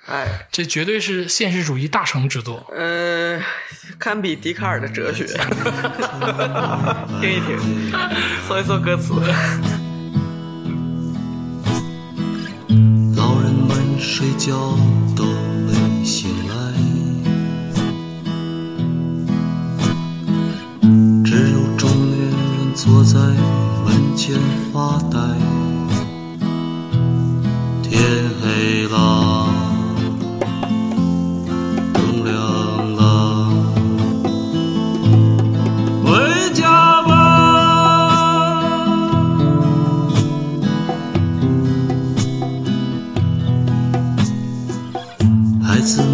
[0.06, 2.66] 哎，这绝对是现实主义大成之作。
[2.76, 3.40] 呃，
[3.98, 5.24] 堪比笛卡尔的哲学。
[7.20, 7.58] 听一听，
[8.46, 9.14] 搜一搜歌词。
[13.16, 14.76] 老人们睡觉
[15.16, 16.54] 都没醒来，
[21.24, 23.18] 只有中年人坐在
[23.84, 24.38] 门前
[24.70, 25.18] 发呆。
[27.82, 28.02] 天
[28.42, 29.43] 黑了，
[45.84, 46.13] 孩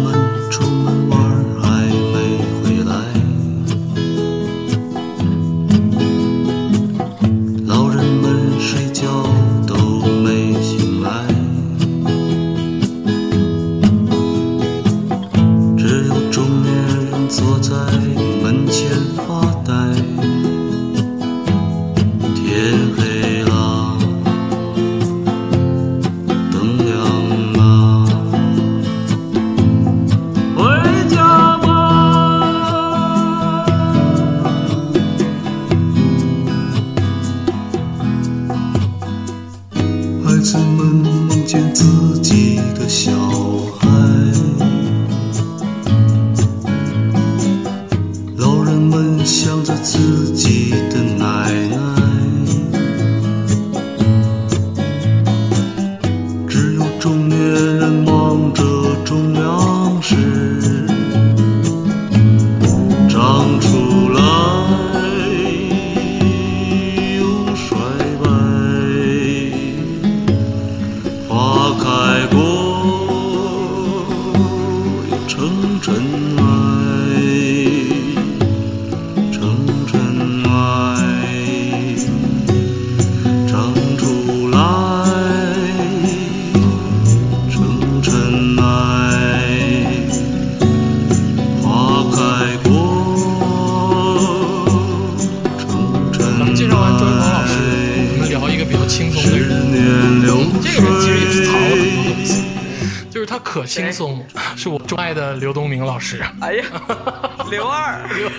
[106.01, 106.65] 师，哎呀，
[107.49, 108.29] 刘二，刘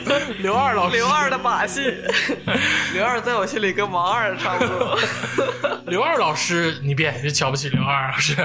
[0.41, 1.81] 刘二老师，刘二的把戏，
[2.93, 4.99] 刘二在我心里跟王二差不多。
[5.87, 8.37] 刘二老师，你别别瞧不起刘二老师，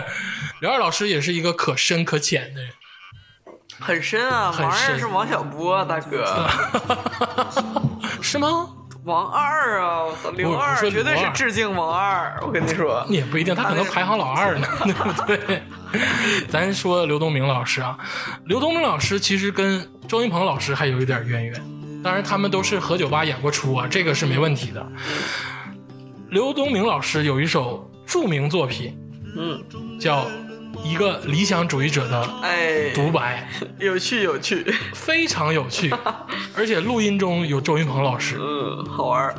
[0.61, 2.71] 刘二老师也是一个可深可浅的人。
[3.79, 6.47] 很深啊，王二是王小波大哥，
[8.21, 8.69] 是吗？
[9.03, 13.05] 王二啊，我操，刘二绝对是致敬王二，我跟你说。
[13.07, 15.63] 也不一定，他可能排行老二呢，对不对？
[16.49, 17.97] 咱说刘东明老师啊，
[18.47, 24.89] 刘东明老师其实跟周云鹏老师还有一点渊源，当然他们都是何酒吧演过出啊，这个是没问题的。
[26.29, 28.97] 刘东明老师有一首著名作品，
[29.37, 29.61] 嗯，
[29.99, 30.25] 叫
[30.81, 33.45] 《一个理想主义者的哎，独白》，
[33.85, 35.93] 有趣有趣，非常有趣，
[36.55, 39.35] 而且录音中有周云鹏老师，嗯，好玩儿。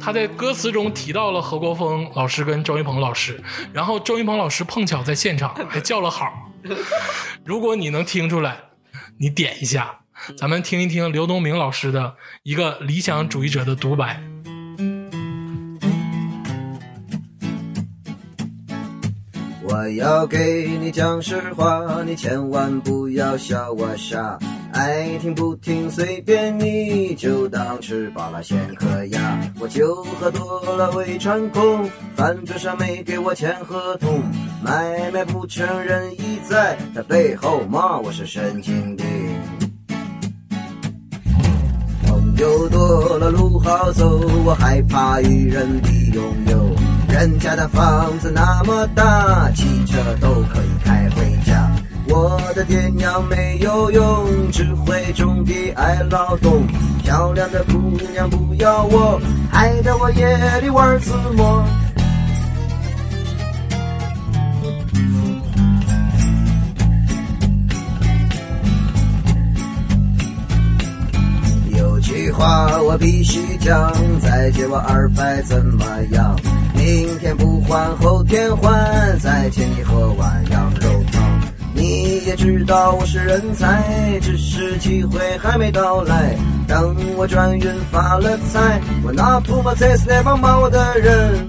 [0.00, 3.40] 他在歌词中提到了何国峰老师跟周云鹏老师，
[3.72, 6.48] 然后周云鹏老师碰巧在现场 还叫了好。
[7.44, 8.58] 如果你能听出来，
[9.18, 10.00] 你点一下，
[10.36, 14.31] 咱们听一听刘东明老师的一个理想主义者的独白。
[19.82, 24.38] 我要给你讲实话，你千万不要笑我傻。
[24.70, 29.40] 爱听不听随便你，就当吃饱了先嗑牙。
[29.58, 34.22] 我酒喝多了胃穿空，饭桌上没给我签合同，
[34.62, 39.04] 买卖不承认意在，他背后骂我是神经病。
[42.06, 46.81] 朋友多了路好走，我害怕与人比拥有。
[47.12, 51.70] 人家的房子那么大汽车都可以开回家
[52.08, 56.66] 我的爹娘没有用只会种地爱劳动
[57.02, 61.62] 漂亮的姑娘不要我害得我夜里玩自摸。
[71.76, 76.34] 有句话我必须讲再借我二百怎么样？
[76.84, 81.22] 明天不还，后天还，再请你喝碗羊肉汤。
[81.72, 86.36] 你也知道我是人才，只是机会还没到来。
[86.66, 91.48] 等我转运发了财，我拿土马踩死那帮骂我的人。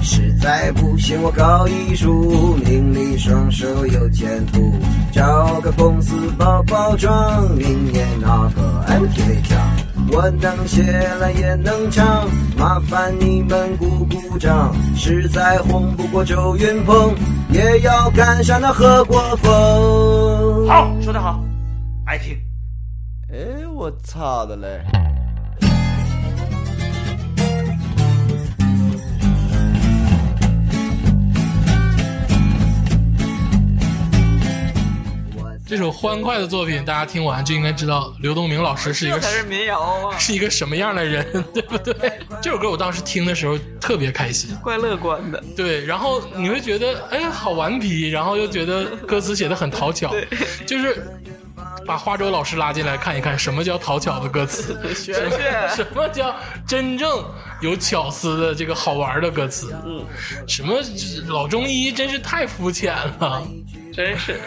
[0.00, 4.72] 实在不行，我搞艺术，名利双收有前途。
[5.12, 9.58] 找个公司包包装，明年拿个 MTV 奖。
[10.10, 10.82] 我能写
[11.20, 14.74] 来也能唱，麻烦你们鼓鼓掌。
[14.96, 17.14] 实在红不过周云鹏，
[17.50, 20.66] 也要赶上那何国峰。
[20.66, 21.42] 好，说得好，
[22.06, 22.36] 爱听。
[23.30, 24.80] 哎，我操的嘞！
[35.68, 41.94] 这首欢快的作品，大家听完就应该知道刘东明老师是一个这才是民谣啊， 是一个什么样的人， 对不对？
[42.40, 45.44] 这首歌我当时听的时候特别开心，怪乐观的。
[45.54, 50.10] 对，然后你会觉得哎好顽皮，然后又觉得歌词写的很讨巧，
[50.66, 51.06] 就是
[51.86, 56.34] 把花粥老师拉进来看一看，什么叫讨巧的歌词，学什么学什么叫
[56.66, 57.22] 真正
[57.60, 60.02] 有巧思的这个好玩的歌词，嗯，
[60.46, 60.80] 什么
[61.26, 63.46] 老中医真是太肤浅了，
[63.92, 64.40] 真是，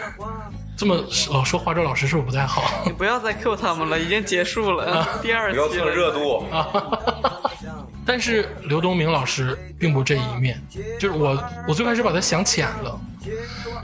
[0.82, 0.96] 这么
[1.30, 2.82] 老说花粥老师是不是不太好？
[2.84, 5.88] 你不要再 Q 他们了，已经结束了， 第二不要蹭。
[5.88, 6.66] 热度啊。
[8.04, 10.60] 但是刘东明老师并不这一面，
[10.98, 13.00] 就是我我最开始把他想浅了，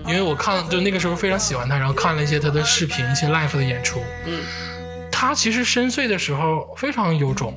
[0.08, 4.42] 因为我看就那个时候非常喜欢他，然后看了一些他的视频，一些 live 的演出，嗯，
[5.08, 7.56] 他其实深邃的时候非常有种，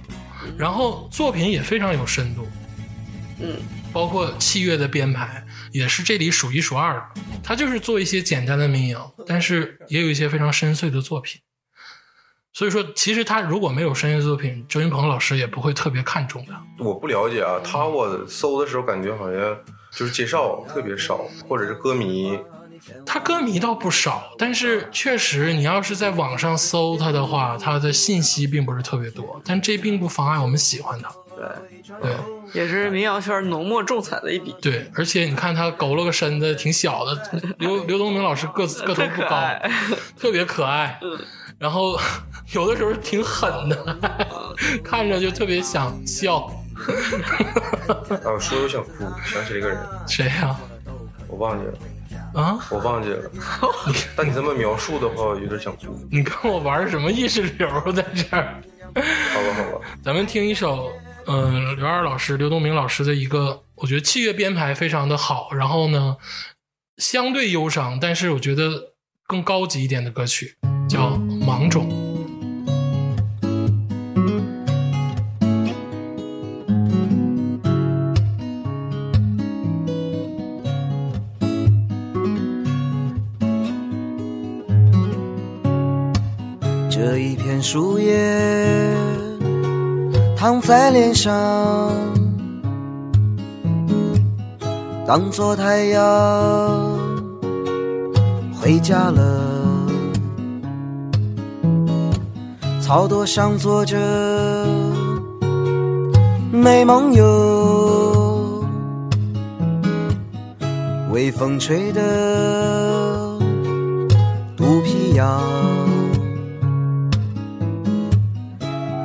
[0.56, 2.48] 然后作品也非常有深度，
[3.40, 3.56] 嗯，
[3.92, 5.41] 包括器乐的编排
[5.72, 7.22] 也是这里数一数二的。
[7.44, 11.42] 他就是做一些简单的民谣，但是也有一些非常深邃的作品。
[12.54, 16.62] 所以说，其实他如果没有深邃作品，周云鹏老师也不会特别看重他。
[16.84, 19.58] 我不了解啊，他我搜的时候感觉好像
[19.94, 22.38] 就是介绍特别少，或者是歌迷。
[23.06, 29.40] 他歌迷倒不少，但是确实，你要是在网上搜他的话，他的信息并不是特别多。
[29.46, 31.10] 但这并不妨碍我们喜欢他。
[31.42, 32.12] 对，对
[32.54, 37.18] 也是民谣圈浓墨重彩的一笔，对，而且你看他佝偻个身子挺小的，
[37.58, 39.30] 刘刘东明老师个子个头不高，
[40.20, 41.00] 特别可爱。
[41.58, 41.98] 然后
[42.54, 43.98] 有的时候挺狠的，
[44.84, 46.52] 看着就特别想笑。
[48.10, 49.78] 啊，说又想哭，想起了一个人，
[50.08, 50.56] 谁呀、
[51.28, 52.60] 我忘记了，啊？
[52.72, 53.32] 我忘记了。
[54.16, 55.98] 但你这么描述的话，我有点想哭。
[56.12, 58.56] 你跟我玩什么意识流在这儿？
[58.94, 60.92] 好吧，好吧，咱们听一首，
[61.34, 66.18] 嗯、刘二老师、刘东明老师的一个，我觉得器乐编排非常的好，然后呢，
[66.98, 68.94] 相对忧伤，但是我觉得
[69.26, 70.58] 更高级一点的歌曲，
[70.90, 71.12] 叫
[71.46, 71.90] 《芒种》。
[86.90, 88.91] 这一片树叶
[90.42, 91.32] 躺在脸上，
[95.06, 96.02] 当作太阳
[98.60, 99.22] 回家了。
[102.80, 103.96] 草垛上坐着
[106.52, 108.66] 美梦游，
[111.12, 113.38] 微风吹的
[114.58, 115.71] 肚皮痒。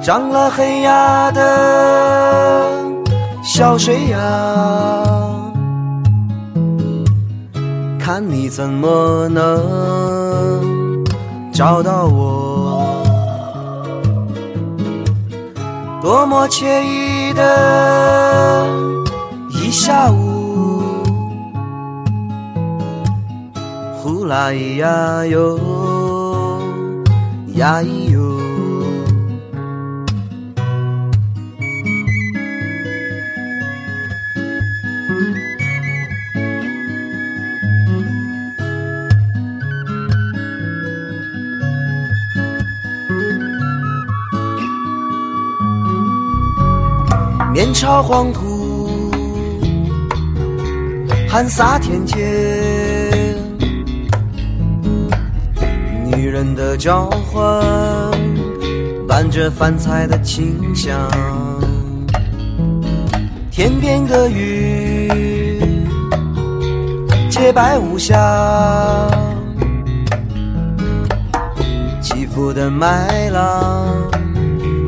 [0.06, 2.70] 长了黑牙的
[3.42, 5.52] 小水羊，
[7.98, 11.04] 看你怎么能
[11.52, 12.86] 找到我？
[16.00, 18.64] 多么惬意的
[19.60, 20.84] 一下午，
[24.00, 25.58] 呼啦咿呀哟，
[27.54, 28.35] 呀咿哟。
[47.78, 49.12] 朝黄土，
[51.28, 52.16] 喊洒天间。
[56.06, 57.62] 女人的召唤，
[59.06, 60.98] 伴着饭菜的清香。
[63.50, 65.60] 天边的雨，
[67.28, 68.16] 洁白无瑕。
[72.00, 73.86] 起伏的麦浪，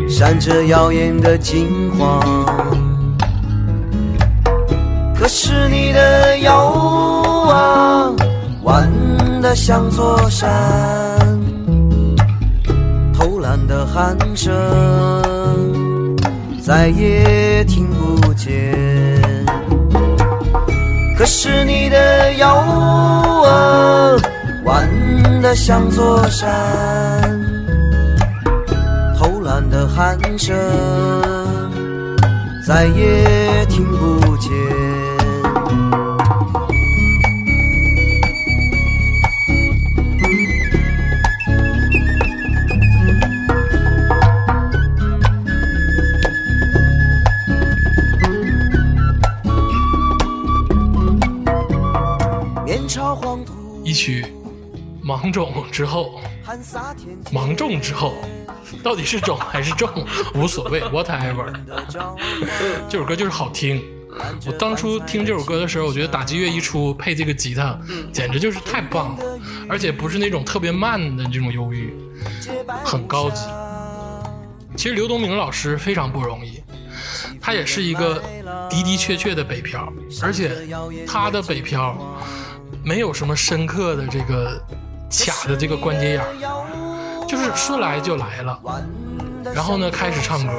[0.08, 2.47] 闪着耀眼的金黄。
[5.88, 6.54] 你的腰
[7.48, 8.12] 啊，
[8.64, 8.92] 弯
[9.40, 10.46] 得像座山，
[13.14, 16.14] 偷懒的鼾声
[16.60, 18.76] 再也听不见。
[21.16, 22.54] 可是你的腰
[23.46, 24.14] 啊，
[24.66, 24.86] 弯
[25.40, 26.50] 得像座山，
[29.18, 30.54] 偷懒的鼾声
[32.66, 34.52] 再也听不见。
[55.28, 56.22] 芒种之后，
[57.30, 58.14] 芒种之后，
[58.82, 59.90] 到底是种还是种
[60.34, 61.52] 无所谓，whatever。
[62.88, 63.84] 这首歌就是好听。
[64.46, 67.78] 我当初听这首歌的时候，我觉得打击乐一出配这个吉他，
[68.10, 71.94] 简直就是太棒了，而且不是那种特别慢的这种忧郁，
[72.82, 73.42] 很高级。
[74.78, 76.62] 其实刘东明老师非常不容易，
[77.38, 78.14] 他也是一个
[78.70, 80.52] 的的确确的北漂，而且
[81.06, 82.16] 他的北漂
[82.82, 84.60] 没有什么深刻的这个
[85.10, 88.58] 卡的这个关节眼儿，就是说来就来了，
[89.54, 90.52] 然后呢开始唱歌。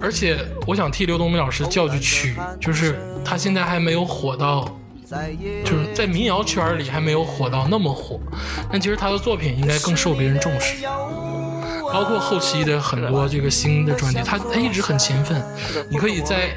[0.00, 0.36] 而且
[0.66, 4.64] 我想替刘东明老师叫句屈，就是他现在还没有火到，
[5.64, 8.18] 就是在民谣圈里还没有火到那么火，
[8.70, 10.84] 但其实他的作品应该更受别人重视，
[11.92, 15.40] 包括后期的很多这个新的专辑，他他一直很勤奋，
[15.88, 16.48] 你可以在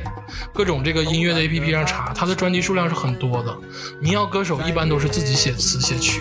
[0.52, 3.56] 各种这个音乐的 APP 上查，他的专辑数量是很多的。
[4.02, 6.20] 民谣歌手一般都是自己写词写曲，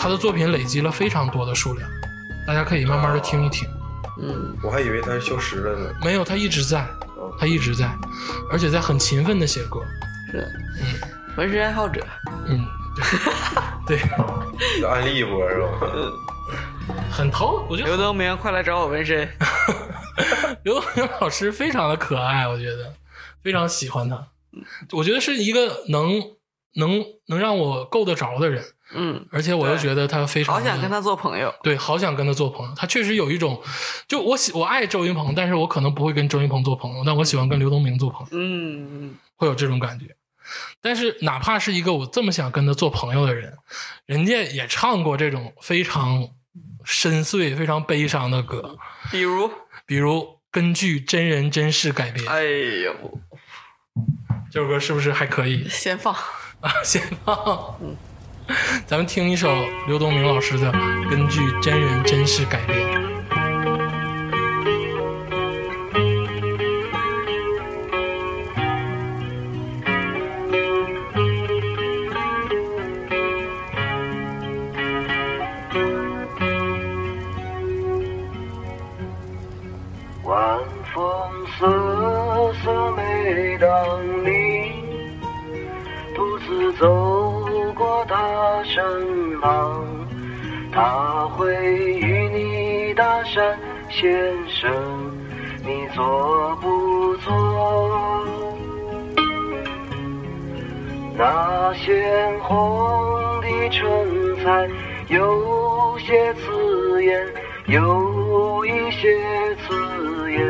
[0.00, 1.86] 他的作品累积了非常多的数量，
[2.46, 3.68] 大家可以慢慢的听一听。
[4.18, 5.94] 嗯，我还以为他是消失了呢。
[6.02, 6.88] 没有，他一直在，
[7.38, 7.94] 他一直在，
[8.50, 9.82] 而且在很勤奋的写歌。
[10.32, 10.38] 是，
[10.80, 12.02] 嗯，纹身爱好者，
[12.46, 12.64] 嗯，
[13.86, 13.98] 对，
[14.80, 15.68] 对，安利一波是吧？
[17.12, 19.28] 很投，我觉得刘德明，快来找我纹身。
[20.64, 22.90] 刘德明老师非常的可爱，我觉得
[23.42, 24.28] 非常喜欢他。
[24.92, 26.22] 我觉得是一个能
[26.76, 31.54] 能能让我够得着的人，嗯，而且我又觉得他非常好想跟他做朋友。
[31.62, 32.74] 对，好想跟他做朋友。
[32.76, 33.62] 他确实有一种，
[34.08, 40.06] 就我喜我爱周云鹏，但是我可能不会跟周云鹏做朋友，但我喜欢跟刘东明做朋友，嗯，会有这种感觉。
[40.80, 43.56] 但是哪怕是一个我这么想跟他做朋友的人，
[44.06, 46.28] 人家也唱过这种非常
[46.84, 48.76] 深邃、非常悲伤的歌，
[49.12, 49.50] 比如，
[49.86, 52.26] 比如根据真人真事改编。
[52.26, 53.20] 哎呦，
[54.50, 56.12] 这首歌是不是还可以先放。
[56.60, 56.70] 啊？
[56.84, 57.96] 先放，嗯，
[58.86, 59.48] 咱们听一首
[59.86, 60.72] 刘东明老师的
[61.08, 62.78] 根据真人真事改编。
[80.24, 80.58] 晚
[80.94, 81.02] 风
[81.58, 83.68] 瑟瑟，每当
[84.24, 84.84] 你
[86.14, 87.09] 独自走
[88.10, 89.86] 他身旁，
[90.72, 93.54] 他会与你搭讪，
[93.88, 94.10] 先
[94.48, 94.68] 生，
[95.64, 98.26] 你做不错。
[101.16, 103.80] 那鲜红的唇
[104.42, 104.68] 彩
[105.06, 107.26] 有些刺眼，
[107.66, 110.40] 有一些刺眼。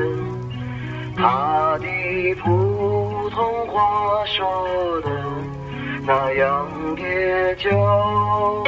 [1.15, 5.11] 他的普通话说的
[6.07, 8.65] 那样蹩脚，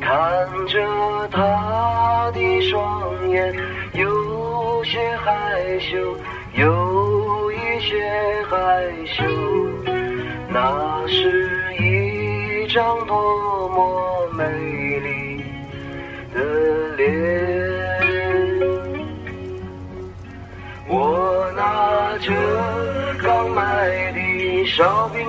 [0.00, 3.54] 看着他的双眼，
[3.92, 6.16] 有些害羞，
[6.54, 8.56] 有一些害
[9.04, 9.24] 羞。
[10.50, 14.44] 那是一张多么美
[15.00, 15.44] 丽
[16.34, 17.57] 的脸。
[20.90, 22.32] 我拿着
[23.22, 23.62] 刚买
[24.12, 25.22] 的烧饼，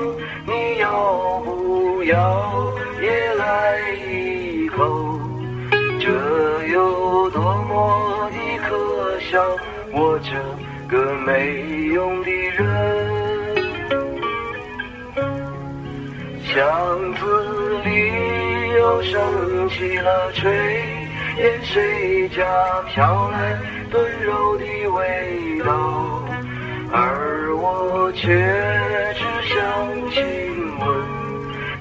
[0.45, 5.19] 你要不要也来一口？
[5.99, 8.37] 这有多么的
[8.69, 9.43] 可笑，
[9.91, 10.31] 我这
[10.87, 11.55] 个没
[11.93, 12.57] 用的人。
[16.45, 20.47] 巷子里又升起了炊
[21.37, 22.43] 烟，谁家
[22.87, 23.59] 飘来
[23.89, 26.23] 炖肉的味道？
[26.91, 28.27] 而我却
[29.13, 29.55] 只想
[30.09, 30.19] 亲
[30.79, 30.87] 吻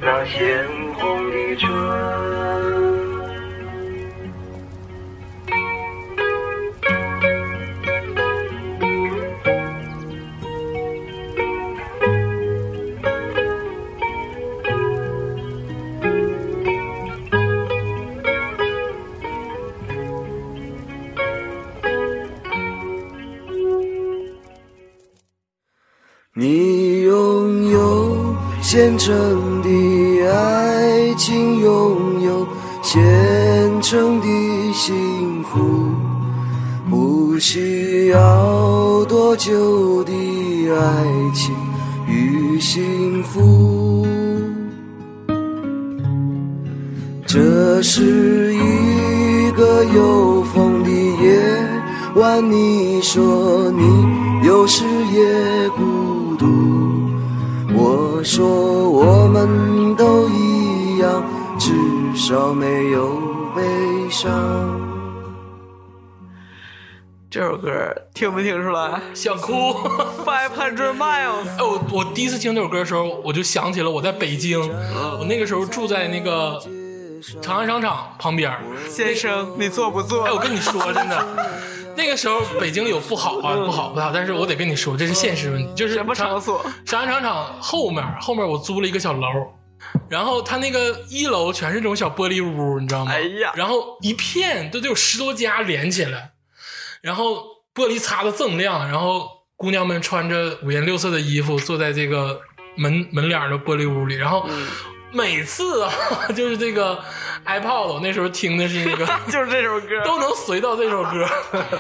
[0.03, 0.67] 那鲜
[0.99, 2.78] 红的唇。
[28.79, 32.47] 虔诚的爱情，拥有
[32.81, 33.03] 虔
[33.83, 35.59] 诚的幸福，
[36.89, 40.13] 不需要多久的
[40.71, 41.05] 爱
[41.35, 41.53] 情
[42.07, 44.07] 与幸福。
[47.27, 51.41] 这是一个有风的夜
[52.15, 55.98] 晚，你说你有时也孤。
[58.19, 61.23] 我说我们都一样，
[61.57, 61.73] 至
[62.17, 63.17] 少没有
[63.55, 63.63] 悲
[64.11, 64.29] 伤。
[67.31, 67.71] 这首歌
[68.13, 69.53] 听没听出来想哭。
[70.27, 74.69] ？Five Hundred Miles，哎，我我第一次听这首歌的时候，我就想起了我在北京，
[75.21, 76.61] 我那个时候住在那个
[77.41, 78.53] 长安商场旁边。
[78.91, 80.25] 先生，你做不做？
[80.25, 81.25] 哎，我跟你说，真的，
[81.99, 86.65] 那个时候北京有不好啊，不好不好，但是我得跟你说，这是现实问题，就是什么场所？
[86.87, 89.27] 长安商场后面，后面我租了一个小楼，
[90.09, 93.11] 然后它那个一楼全是这种小玻璃屋，你知道吗？
[93.11, 96.31] 哎呀然后一片都得有十多家连起来，
[97.03, 97.43] 然后
[97.75, 102.41] 玻璃擦的锃亮，然后姑娘们穿着五颜六色的衣服，坐在这个
[102.77, 104.49] 门门脸的玻璃屋里，然后
[105.13, 105.91] 每次啊，
[106.37, 106.99] 就是这个
[107.47, 109.07] iPod，我那时候听的是那个。
[109.31, 111.27] 就是这首歌， 都能随到这首歌，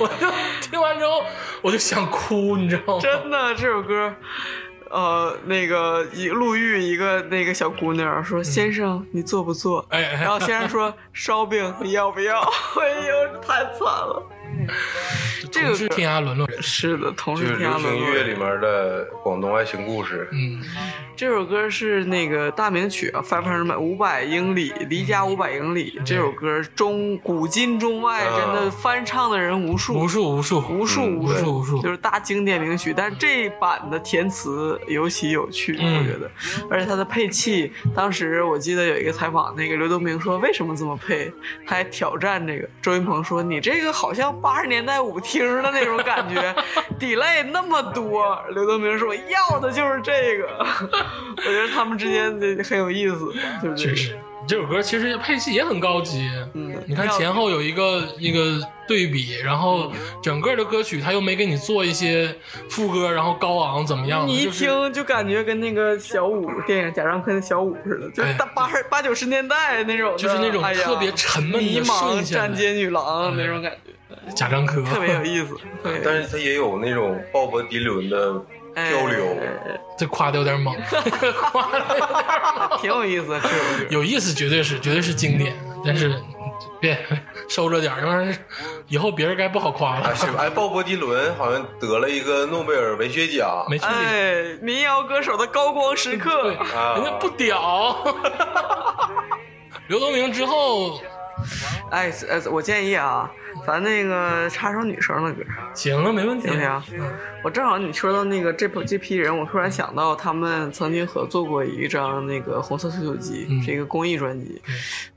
[0.00, 0.26] 我就
[0.60, 1.22] 听完之后
[1.62, 3.00] 我就想哭，你知道吗？
[3.02, 4.14] 真的这首歌。
[4.90, 12.40] 呃，那个一路遇一个那个小姑娘说：“先生，你做不做？”哎哎然后先生说：“烧饼，你要不要？”
[12.80, 14.22] 哎呦，太惨了。
[15.50, 20.28] 这个是天涯沦落人，是的，同就是是天涯流行沦落人乐里面的广东爱情故事。
[20.32, 20.60] 嗯，
[21.16, 26.00] 这首歌是那个大名曲啊，Five Hundred 五百英里，离家五百英里。
[26.04, 30.58] 这首歌中古今中外啊真的翻唱的人无数，无数无数。
[30.68, 31.82] 无数无数无数。
[31.82, 32.92] 就是大经典名曲。
[32.94, 35.98] 但是这一版的填词尤其有趣，嗯。
[35.98, 36.30] 我觉得，
[36.70, 41.32] 而且它的配器，当时我记得有一个采访，那个刘东明说为什么这么配，
[41.66, 42.68] 他还挑战这个。
[42.82, 46.54] 周云鹏说你这个好像八十年代舞厅的那种感觉，
[46.98, 48.38] delay 那么多。
[48.54, 50.66] 刘德明说要的就是这个，
[51.36, 53.32] 我觉得他们之间 的很有意思，
[53.62, 56.28] 就是这个确实，这首歌其实配器也很高级。
[56.54, 62.34] 嗯你看前后有一个一个对比，然后整个的歌曲他又没给你做一些
[62.70, 64.26] 副歌，然后高昂怎么样？
[64.26, 73.92] 你一听就感觉跟那个小五电影贾樟柯的小五似的，就是哎大八十八九十年代那种，就是那种特别沉闷的迷茫站街女郎那种感觉，
[74.34, 78.32] 贾樟柯，特别有意思，特别有意思但是他也有那种鲍勃迪伦的
[78.74, 80.74] 漂流，哎这夸的有点猛，
[81.50, 82.00] 夸的有点
[82.54, 82.78] 猛。
[82.80, 83.40] 挺有意思。
[83.90, 85.52] 有意思，绝对是，绝对是经典。
[85.84, 86.14] 但是
[86.80, 86.96] 别
[87.48, 88.38] 收着点儿，要不然
[88.86, 90.14] 以后别人该不好夸啊了。
[90.14, 97.96] 是哎，鲍勃迪伦好像得了一个诺贝尔文学奖，没去理，哎，民谣歌手的高光时刻人家不屌。
[99.88, 101.00] 刘东明之后，
[101.90, 103.28] 哎呃，我建议啊，
[103.68, 105.42] 咱那个插首女生的歌，
[105.74, 106.86] 行了，没问题行不。
[106.86, 107.04] 行？
[107.44, 114.58] 我正好你说到那个这这批人，我突然想到他们曾经合作过一张那个《红色推土机》，嗯是一个公益专辑。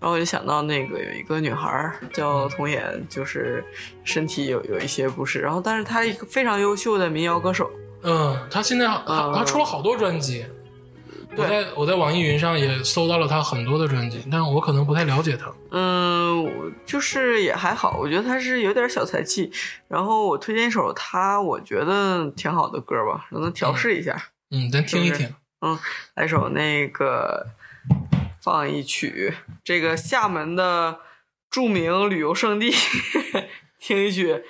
[0.01, 3.63] 然后我就想到那个有一个女孩叫童颜，就是
[4.03, 7.71] 身体有有一些不适，然后但是她一个非常优秀的民谣歌手。
[8.03, 10.45] 嗯，她现在她嗯出了好多专辑。
[11.37, 15.51] 我在我在网易云上也搜到了他很多的专辑，但我可能不太了解他。
[15.71, 19.51] 嗯，我就是也还好，我觉得他是有点小才气。
[19.87, 24.15] 然后我推荐一首他我觉得挺好的歌吧，让她调试一下。
[24.51, 25.35] 嗯，咱听一是不是听。
[25.61, 25.79] 嗯，
[26.15, 27.47] 来首那个
[28.41, 30.99] 放一曲，这个厦门的
[31.49, 32.73] 著名旅游胜地，
[33.79, 34.43] 听一曲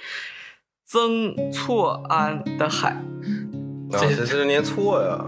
[0.83, 2.97] 曾厝垵的海。
[3.93, 5.19] 啊，这是念错呀，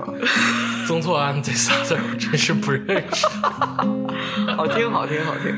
[0.88, 3.28] 曾厝垵这仨字我真是不认识。
[4.55, 5.53] 好听，好听，好听。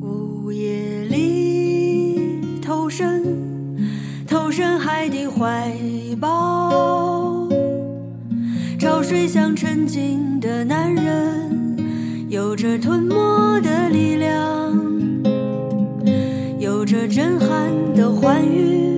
[0.00, 3.76] 午夜里投身，
[4.26, 5.72] 投身海的怀
[6.20, 7.48] 抱。
[8.78, 11.45] 潮水像沉静的男人，
[12.28, 14.76] 有着吞没的力量，
[16.58, 18.95] 有着震撼的欢愉。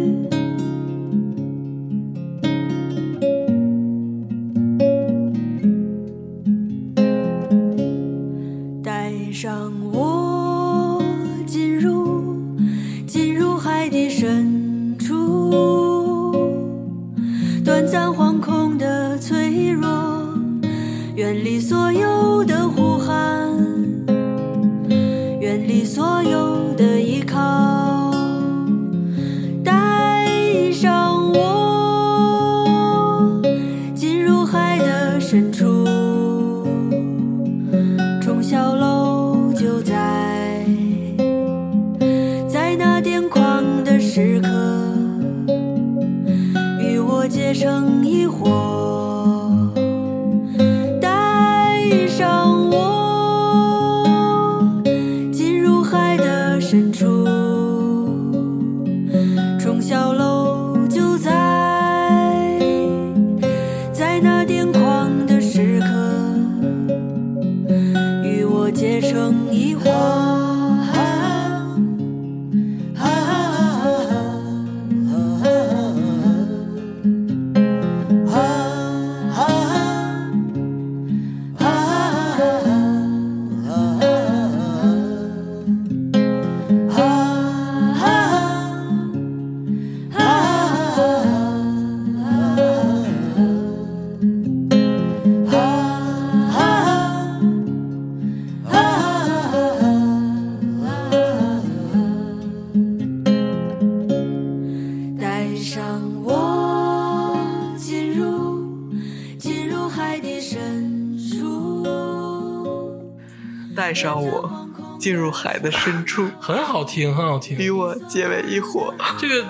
[115.29, 119.45] 入海的深处， 很好听，很好听，与我结为一伙，这个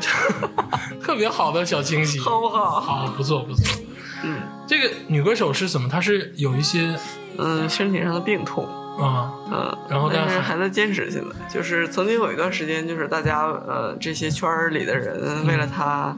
[1.00, 2.80] 特别好的小惊喜，好不好？
[2.80, 3.80] 好，不错不错。
[4.24, 4.40] 嗯。
[4.66, 5.88] 这个女歌手是怎么？
[5.88, 6.98] 她是有一些
[7.38, 8.66] 嗯，身体上的病痛，
[9.00, 16.14] 啊，嗯，然后但但是还还在坚持现在，就是曾经有一段时间，就是大家呃这些圈儿里的人为了他，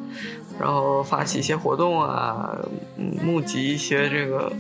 [0.59, 2.57] 然后发起一些活动啊，
[2.97, 4.51] 嗯，募集一些这个，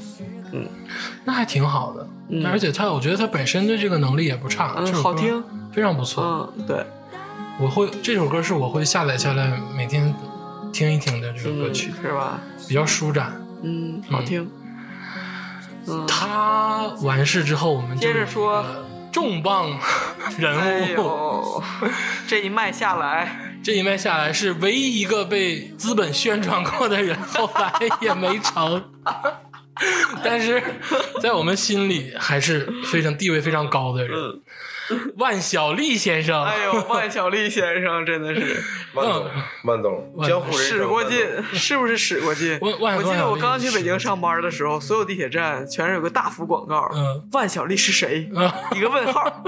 [1.24, 2.08] 那还挺好的。
[2.32, 5.42] 嗯而且他，我觉得他本身的这个能力也不差，嗯这首歌好听，
[5.72, 6.52] 非常不错。
[6.56, 6.86] 嗯，对，
[7.58, 10.14] 我会这首歌是我会下载下来每天
[10.72, 12.38] 听一听的这个歌嗯，曲，是吧？
[12.68, 13.32] 比较舒展。
[13.62, 14.48] 嗯，好听。
[15.86, 18.64] 嗯，他完事之后，我们就接着说
[19.10, 19.76] 重磅
[20.38, 21.60] 人物。
[21.82, 21.90] 哎，
[22.28, 28.84] 这一脉下来，这一脉下来是唯一一个被资本宣传过的人，后来也没成。
[30.22, 30.62] 但是
[31.22, 34.16] 在我们心里还是非常地位非常高的人，
[35.18, 36.42] 万晓利先生。
[36.42, 38.62] 嗯哎呦，万晓利先生真的是
[38.94, 39.26] 万总，
[39.64, 41.18] 万总，江湖人使过劲，
[41.54, 42.58] 是不是使过劲？
[42.60, 48.30] 我记得我刚去北京上班的时候，所有地铁站全是有个大幅广告，嗯万晓利是谁？
[48.34, 49.42] 啊一个问号。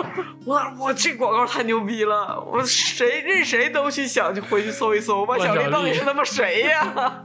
[0.44, 7.22] 我我这广告太牛逼了，我谁任谁都去想去回去搜一搜，万晓利到底是他妈谁呀？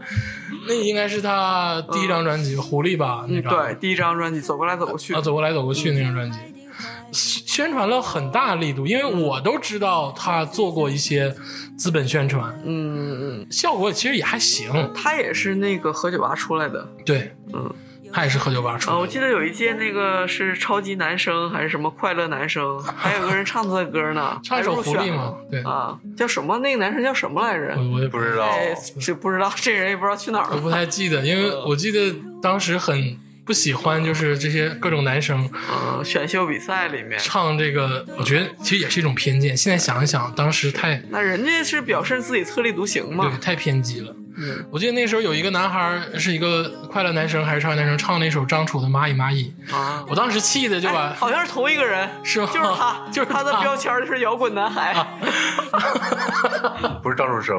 [0.68, 3.26] 那应该是他第一张专辑《狐狸》吧？
[3.28, 6.38] 那嗯，张对，第一张专辑走过来走过去啊，，走过来走过去那张专辑，
[7.12, 11.36] 宣传了很大力度，因为我都知道他做过一些
[11.78, 14.72] 资本宣传，嗯嗯，效果其实也还行。
[14.94, 17.74] 他也是那个何酒吧出来的，对，嗯。
[18.10, 19.02] 他也是喝酒吧出啊，来的。
[19.02, 26.58] 我记得有一届那个是超级男声还是什么快乐男声， 还有个人唱他的歌呢，唱一首还入选狐狸嘛对啊，叫什么？
[26.60, 27.76] 那个男生叫什么来着？
[27.78, 30.56] 我我也不知道，哎，这不知道，这人也不知道去哪儿了。
[30.56, 33.18] 我不太记得，因为我记得当时很
[33.48, 39.56] 不喜欢，就是这些各种男生嗯，选秀比赛里面，唱这个，我觉得其实也是一种偏见。
[39.56, 43.40] 现在想一想，当时太那人家是表示自己特立独行嘛对。
[43.40, 44.14] 太偏激了。
[44.38, 44.64] 嗯。
[44.72, 52.50] 我记得那时候有一个男孩是一个快乐男生还是少年男生，唱那首张楚的《蚂蚁蚂蚁》，啊，我当时气的就把哎好像是同一个人，是吗？
[52.54, 53.44] 就是他， 就是他。
[53.48, 54.94] 的标签就是摇滚男孩，
[57.02, 57.56] 不是张楚生，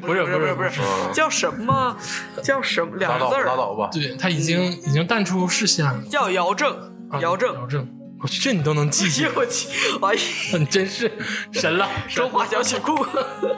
[0.00, 0.70] 不是不是不是
[1.12, 1.96] 叫什么？
[2.42, 2.96] 叫什么？
[2.96, 3.88] 两个字儿，拉倒吧。
[3.92, 6.00] 对他已经已经淡出视线了。
[6.08, 6.72] 叫姚正，
[7.10, 7.52] 啊姚正。
[7.54, 7.88] 姚正，
[8.22, 9.68] 我去，这你都能记 起来，我去，
[10.02, 10.20] 哎呀，
[10.58, 11.10] 你真是
[11.52, 11.88] 神了。
[12.08, 13.06] 中华小曲库。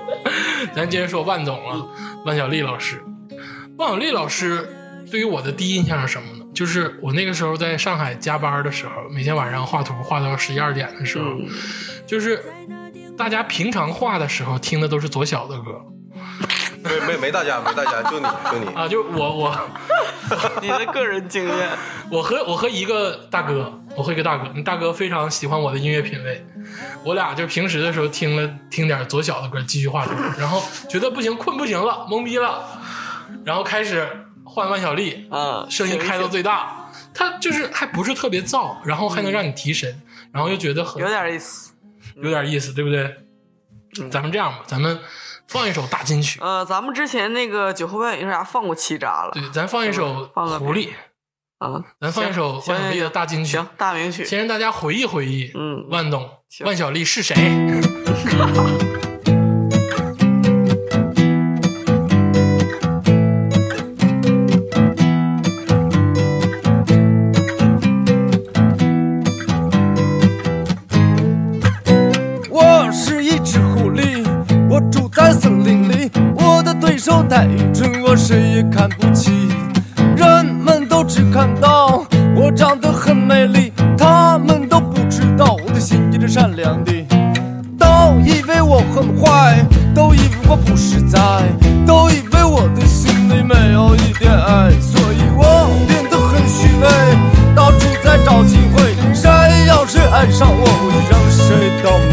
[0.74, 1.86] 咱接着说万总了，
[2.24, 3.02] 万晓丽老师。
[3.76, 4.68] 万晓丽老师
[5.10, 6.44] 对于我的第一印象是什么呢？
[6.54, 11.48] 就是我那个时候在上海加班的时候，每天晚上画图画到十一二点的时候，嗯
[12.06, 12.44] 就是
[13.16, 15.80] 大家平常画的时候听的都是左小的歌
[16.82, 18.76] 没没没大家，没大家，就你就你。
[18.76, 19.70] 啊，就我我
[20.60, 21.70] 你的个人经验，
[22.10, 26.44] 我和我和一个大哥，我和一个大哥，那大哥非常喜欢我的音乐品味，
[27.04, 32.64] 我俩就平时的时候听了听点左小的歌，继续化妆，然后觉得不行，困不行了，懵逼了，
[33.44, 34.08] 然后开始
[34.44, 40.00] 换万晓利，啊，声音开到最大，他就是还不是特别燥，然后还能让你提神，
[40.32, 41.72] 然后又觉得很有点意思。
[42.16, 43.16] 有点意思，对不对？
[44.10, 44.98] 咱们这样吧，咱们
[45.48, 50.88] 放一首大金曲，呃，咱们之前那个酒后半语为啥放过七扎了对，咱放一首狐狸》，
[51.62, 51.80] 啊？
[52.00, 54.24] 咱放一首行万晓利的大金曲，行，大名曲。
[54.24, 56.28] 先让大家回忆回忆，嗯万董、
[56.64, 57.36] 万晓利是谁？
[72.50, 74.26] 我是一只狐狸，
[74.68, 79.41] 我住在森林里，我的对手太愚蠢，我谁也看不起。
[90.82, 91.18] 实在，
[91.86, 96.84] 都以为我的心里没有一点爱，所以我变得很虚伪，
[97.54, 98.92] 到处在找机会。
[99.14, 99.30] 谁
[99.68, 102.12] 要是爱上我，我就让谁倒霉。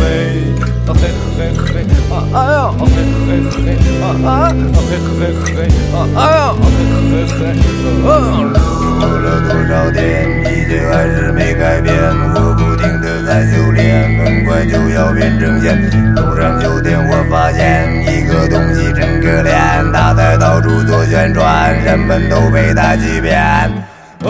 [0.85, 1.01] 啊嘿
[1.35, 1.81] 嘿嘿，
[2.13, 2.93] 啊哎呀，啊嘿
[3.25, 3.29] 嘿
[3.65, 3.67] 嘿，
[4.01, 4.53] 啊啊，啊
[4.85, 5.21] 嘿嘿
[5.55, 5.57] 嘿，
[5.93, 6.77] 啊哎呀，啊嘿
[7.09, 7.41] 嘿嘿，
[8.05, 8.07] 啊。
[8.99, 9.97] 过了多少天，
[10.41, 11.89] 一切还是没改变。
[12.35, 12.85] 我不停
[13.39, 15.91] 在酒店很快就要变成仙实。
[16.13, 23.39] 走上酒店，我发现一个东西真可怜，它在到处做宣传，人们都被它欺骗。
[24.19, 24.27] 我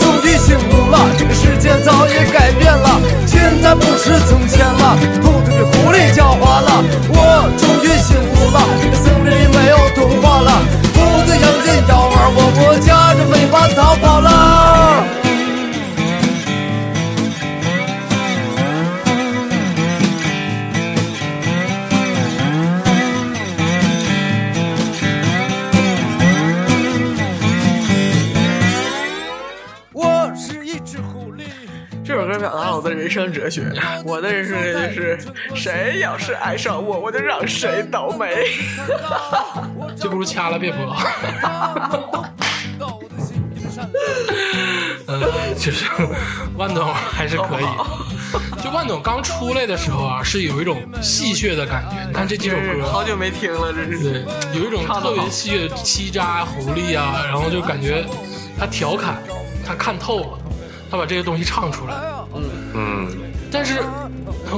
[0.00, 6.82] 终于醒悟了，这个世界早已改变了，现在不是从前了，兔子比狐狸狡猾了。
[7.10, 8.58] 我终于醒悟了，
[9.04, 10.50] 森林里没有童话了。
[11.88, 15.23] 幺儿，我我夹着尾巴逃跑了。
[32.94, 33.62] 人生哲学。
[34.04, 35.18] 我的人生哲学是：
[35.54, 38.46] 谁要是爱上我，我就让谁倒霉。
[39.96, 40.96] 就不如掐了别播。
[45.06, 45.20] 嗯，
[45.58, 45.84] 就是
[46.56, 47.64] 万总还是可以。
[48.62, 51.96] 就万总刚出来的时候啊，是有一种戏谑的感觉。
[52.06, 53.98] 你看这几首歌，好久没听了，这是。
[53.98, 54.24] 对，
[54.58, 58.04] 有一种特别戏谑、欺诈、狐狸啊，然后就感觉
[58.58, 59.22] 他调侃，
[59.64, 60.38] 他看透了，
[60.90, 61.94] 他把这些东西唱出来。
[63.54, 63.80] 嗯，但是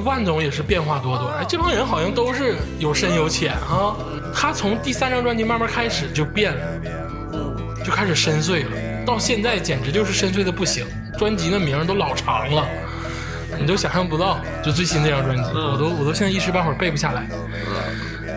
[0.04, 3.94] 万总也是变化多端，哎，这帮人好像都是有深有浅哈。
[4.34, 6.60] 他从第三张专辑慢慢开始就变了，
[7.84, 8.70] 就开始深邃了，
[9.04, 10.86] 到现在简直就是深邃的不行。
[11.18, 12.66] 专辑的名都老长了，
[13.58, 14.38] 你都想象不到。
[14.62, 17.26] 就最新这张专辑，我都我都现在一时半会儿背不下来。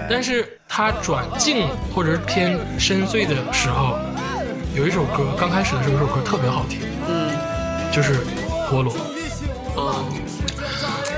[0.10, 3.98] 但是他转静或者是偏深邃的时候，
[4.74, 6.80] 有一首歌，刚开始的时候有一首歌特别好听，
[7.10, 7.30] 嗯
[7.92, 8.16] 就是
[8.70, 8.94] 《陀螺》。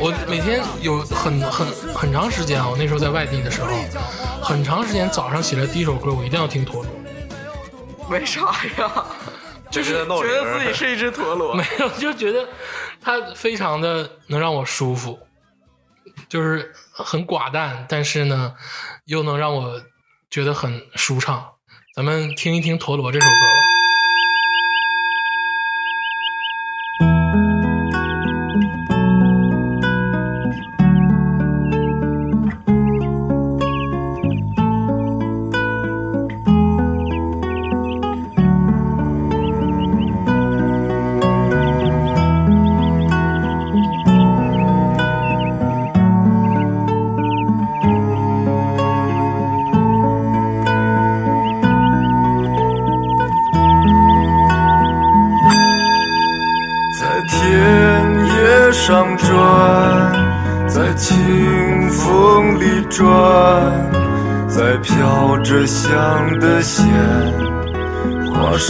[0.01, 3.69] 嗯我每天有很很很长时间啊，我那时候在外地的时候，
[4.41, 6.91] 很长时间早上起来第一首歌我一定要听陀螺，
[8.09, 8.41] 为啥
[8.79, 9.05] 呀？
[9.69, 11.63] 就是觉得自己是一只陀螺 没。
[11.79, 12.49] 有就觉得
[12.99, 15.19] 它非常的能让我舒服，
[16.27, 18.55] 就是很寡淡，但是呢
[19.05, 19.79] 又能让我
[20.31, 21.47] 觉得很舒畅。
[21.95, 23.70] 咱们听一听《陀螺》这首歌吧。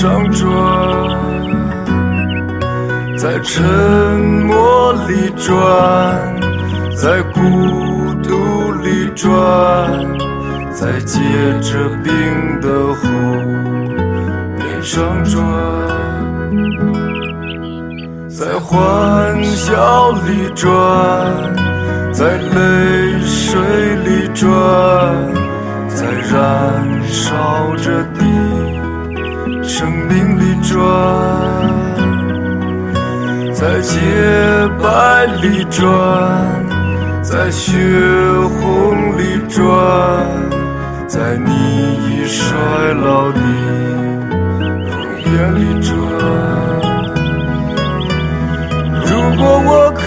[0.02, 0.50] 上转，
[3.20, 3.62] 在沉
[4.48, 5.56] 默里转，
[6.98, 7.40] 在孤
[8.24, 9.32] 独里转，
[10.72, 11.20] 在结
[11.62, 12.12] 着冰
[12.62, 13.08] 的湖
[14.58, 15.40] 边上转。
[18.28, 21.51] 在欢笑里转，
[30.82, 30.84] 转，
[33.54, 34.00] 在洁
[34.82, 35.86] 白里转，
[37.22, 37.78] 在血
[38.60, 39.62] 红里转，
[41.08, 41.52] 在你
[42.08, 42.44] 已衰
[42.94, 43.40] 老的
[44.90, 44.92] 容
[45.24, 45.92] 颜里转。
[49.06, 50.02] 如果我可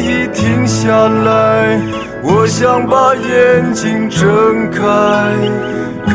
[0.00, 1.80] 以停下来，
[2.22, 4.82] 我想把眼睛睁开，
[6.06, 6.14] 看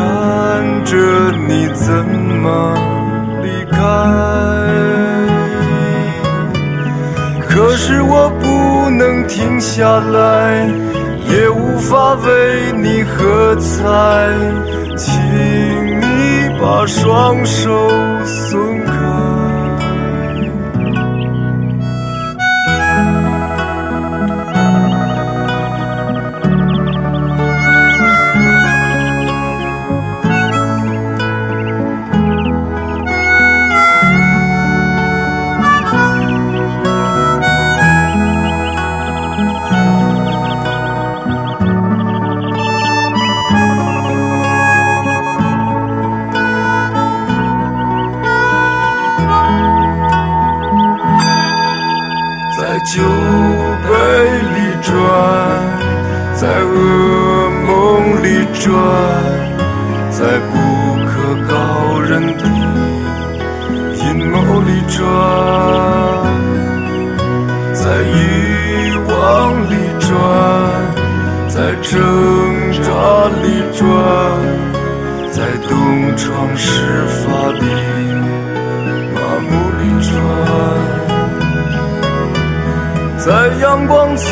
[0.83, 0.97] 着
[1.47, 2.05] 你怎
[2.43, 2.75] 么
[3.81, 3.87] 开。
[7.49, 10.69] 可是我不能停下来，
[11.27, 13.83] 也无法为你喝彩，
[14.95, 15.11] 请
[15.99, 16.05] 你
[16.61, 17.89] 把双手
[18.23, 18.70] 松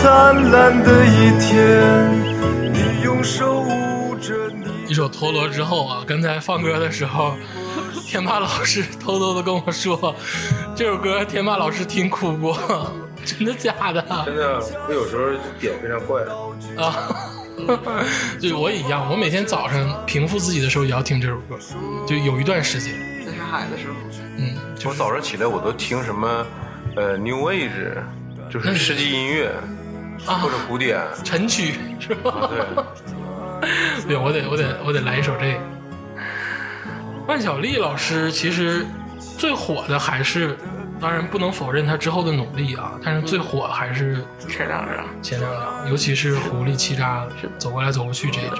[0.01, 4.63] 灿烂的一天，你用手捂着你。
[4.89, 7.35] 一首《陀螺》之后啊，刚才放歌的时候，
[8.05, 10.15] 天霸老师偷偷的跟我说，
[10.73, 12.57] 这首歌天霸老师听哭过，
[13.25, 15.25] 真的假的真的，我有时候
[15.59, 16.21] 点非常怪。
[16.81, 17.09] 啊？
[18.39, 21.57] 对我也一样，我每天早上平复自己的时候也要听这首歌，
[22.07, 22.93] 就有一段时间，
[23.25, 23.95] 在上海的时候，
[24.37, 26.45] 嗯，我早上起来我都听什么，
[26.95, 27.97] 呃，New Age，
[28.49, 29.51] 就是世纪音乐
[30.25, 32.49] 啊或者古典，晨曲是吧？
[32.49, 35.59] 对， 对，我得我得我得来一首这个。
[37.27, 38.85] 万晓利老师其实
[39.37, 40.57] 最火的还是，
[40.99, 48.59] 当然不能否认他之后的努力啊，但是最火还是前两张，前两张，尤其是狐狸气炸走过来走过去这一张，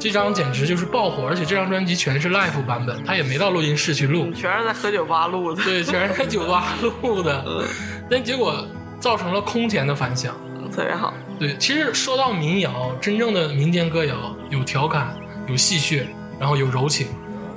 [0.00, 7.64] 这张简直就是爆火，而且这张专辑全是 live 版本，他也没到录音室去录，全是在喝酒吧录的，对，全是在酒吧录的，
[8.10, 8.66] 但结果
[8.98, 10.34] 造成了空前的反响。
[10.70, 11.12] 特别好。
[11.38, 15.14] 对，其实说到民谣，真正的民间歌谣有调侃，
[15.46, 16.06] 有戏谑，
[16.38, 17.08] 然后有柔情，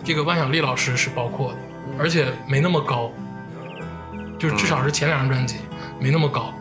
[0.03, 1.57] 这个万晓利老师是包括的，
[1.99, 3.11] 而且没那么高，
[4.39, 5.57] 就是至少是前两张专辑
[5.99, 6.53] 没那么高。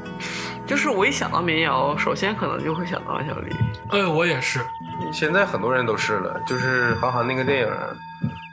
[0.64, 3.52] 就是我一想到民谣，首先可能就会想到万晓利。
[3.90, 4.60] 哎，我也是，
[5.12, 7.68] 现在很多人都是了，就是韩寒那个电影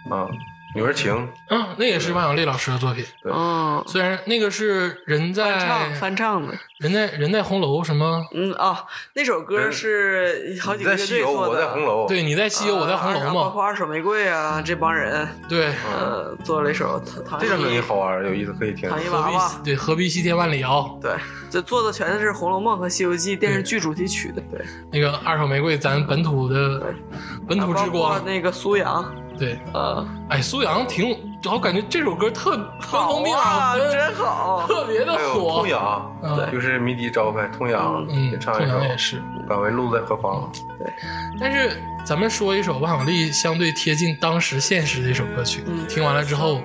[0.10, 0.26] 啊，
[0.76, 1.14] 《女儿情》，
[1.50, 3.04] 嗯，那也是万晓利老师的作品。
[3.24, 6.54] 对嗯，虽然那个是人翻唱在翻唱的。
[6.80, 8.78] 人在人在红楼什么，嗯哦，
[9.14, 11.50] 那首歌是好几你个乐在西游，队做的。
[11.50, 18.90] 我在红楼，对，你在西游，我在红楼嘛包，括二手玫瑰啊，这帮人，对，呃，做了一首唐唐这张专辑一好玩，有意思，可以听。
[18.90, 20.98] 唐一娃娃，对何必西天万里遥？
[21.02, 21.12] 对，
[21.50, 26.94] 这做的全是《红楼梦》和《西游记》电视剧主题曲的，对，那个二手玫瑰，咱本土的
[27.46, 31.16] 本土之包括光，那个苏阳，对，啊，哎，苏阳挺，
[31.46, 33.24] 我感觉这首歌特真好，
[34.68, 35.70] 特别的还有火痛。
[35.70, 38.80] 痒，嗯就是迷笛招牌，痛痒嗯，也唱一首。
[38.82, 39.22] 也是。
[39.48, 40.52] 敢问路在何方？
[40.78, 40.88] 对
[41.40, 46.62] 但是咱们说一首万晓利相对贴近当时现实的一首歌曲，嗯听完了之后，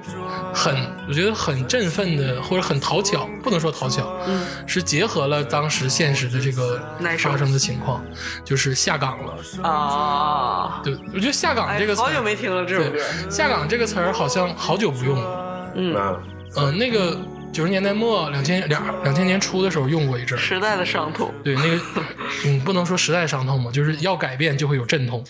[0.53, 0.77] 很
[1.09, 6.79] 我觉得很振奋的，或者很讨巧，不能说讨巧，嗯是结合了当时现实的这个
[7.19, 8.05] 发生的情况，
[8.45, 9.35] 就是下岗了。
[9.69, 12.99] 啊，对，我觉得下岗哎这个，词，好久没听了这首歌，，
[13.31, 15.71] 下岗这个词儿好像好久不用了。
[15.77, 16.17] 嗯，啊，
[16.57, 17.21] 嗯、那个
[17.53, 20.41] 九十年代末两千两两千年初的时候用过一阵儿。
[20.41, 21.79] 时代的伤痛，对，那个
[22.47, 25.23] 嗯，不能说时代伤痛嘛，就是要改变就会有阵痛，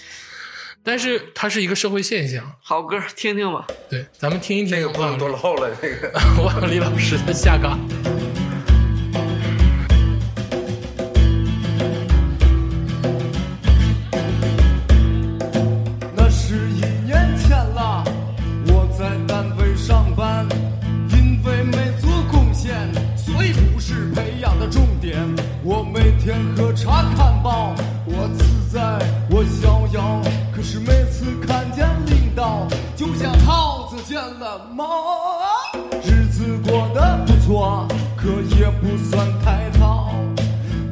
[0.85, 2.49] 但是它是一个社会现象。
[2.62, 3.66] 好歌，听听吧。
[3.91, 6.12] 对，咱们听一听这个不能多唠了，这个。
[6.41, 7.76] 万晓利老师的下岗。
[26.77, 27.72] 查看报，
[28.05, 28.99] 我自在，
[29.31, 30.20] 我逍遥。
[30.55, 32.66] 可是每次看见领导，
[32.97, 34.85] 就像耗子见了猫。
[36.03, 40.11] 日子过得不错，可也不算太好。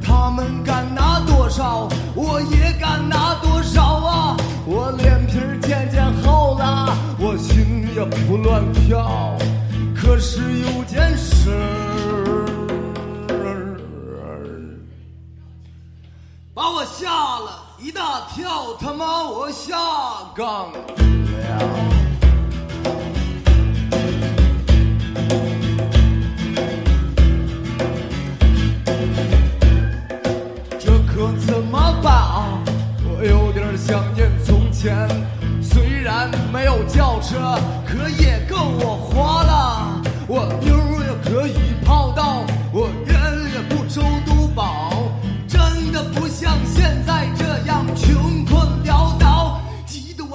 [0.01, 4.37] 他们敢拿多少，我也敢拿多少啊！
[4.65, 9.37] 我脸皮儿渐渐厚了，我心也不乱跳。
[9.95, 11.51] 可是有件事
[16.63, 19.77] 把我吓了一大跳，他妈我下
[20.33, 20.79] 岗了。
[30.79, 32.63] 这可怎么办啊？
[33.11, 35.09] 我有点想念从前，
[35.61, 40.01] 虽然没有轿车，可也够我花了。
[40.29, 41.72] 我妞也可以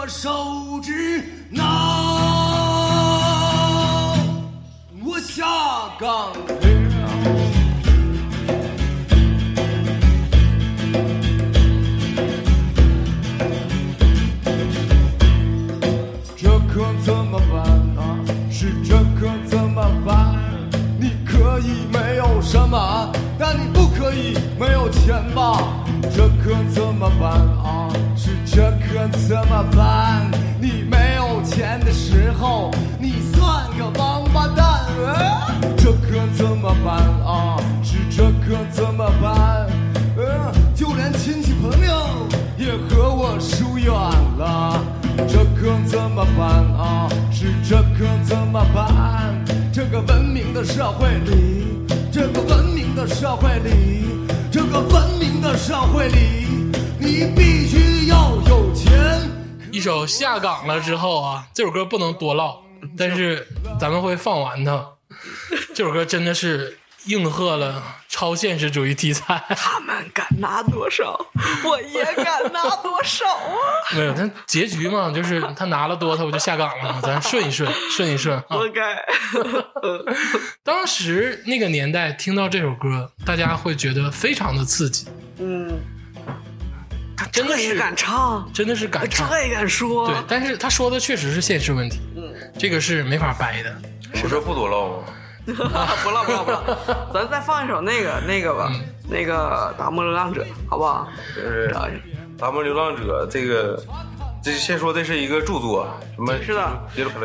[0.07, 1.63] 手指挠。
[5.05, 5.45] 我下
[5.99, 6.37] 岗了。
[16.35, 17.61] 这可怎么办
[17.97, 18.17] 啊？
[18.49, 20.35] 是这可怎么办？
[20.99, 25.85] 你可以没有什么，但你不可以没有钱吧？
[26.15, 27.89] 这可怎么办啊？
[28.15, 30.29] 是这可怎么办？
[30.59, 34.65] 你没有钱的时候，你算个王八蛋！
[35.05, 37.57] 啊这可怎么办啊？
[37.83, 39.67] 是这可怎么办？
[40.17, 42.27] 呃，就连亲戚朋友
[42.57, 44.81] 也和我疏远了，
[45.25, 47.09] 这可怎么办啊？
[47.31, 49.43] 是这可怎么办？
[49.73, 54.05] 这个文明的社会里，这个文明的社会里，
[54.51, 59.21] 这个文明的社会里，你必须要有钱。
[59.71, 62.61] 一首下岗了之后啊，这首歌不能多唠，
[62.97, 63.47] 但是
[63.79, 64.83] 咱们会放完它。
[65.75, 69.41] 这首歌真的是应和了超现实主义题材。
[69.49, 71.19] 他们敢拿多少，
[71.63, 73.57] 我也敢拿多少啊！
[73.95, 76.99] 没有，他结局嘛，就是他拿了多，他不就下岗了吗？
[77.03, 78.43] 咱顺一顺，顺一顺啊。
[78.49, 79.03] 活该。
[80.63, 85.07] 当时那个年代听到这首歌，大家会觉得非常的刺激，
[85.39, 85.79] 嗯，
[87.15, 89.29] 他真的是敢唱，真的是敢唱。
[89.29, 90.07] 这也敢说。
[90.07, 93.75] 对，但是他说的确实是现实问题，嗯，这个是没法掰的。
[94.23, 95.03] 我说不多唠吗？
[96.03, 96.61] 不唠不唠不唠，
[97.13, 101.07] 咱再放一首那个那个吧，嗯那个《达摩流浪者》，好不好？
[101.33, 101.69] 就是
[102.39, 103.81] 《达摩流浪者》这个，
[104.43, 106.33] 这先说这是一个著作，什么？
[106.43, 106.59] 是的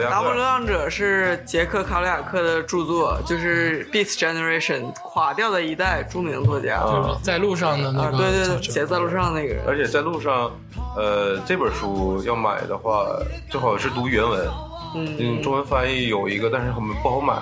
[0.09, 0.41] 达摩流。
[0.41, 6.77] 浪者》是杰克卡里亚克的著作，就是《Beats Generation》垮掉的一代著名作家。
[6.77, 9.65] 啊在路上的那啊，个对对对，作者写在路上那个人。
[9.67, 10.49] 而且在路上，
[10.97, 13.05] 呃，这本书要买的话，
[13.51, 14.49] 最好是读原文。
[14.95, 17.35] 嗯，嗯，中文翻译有一个，但是很不好买。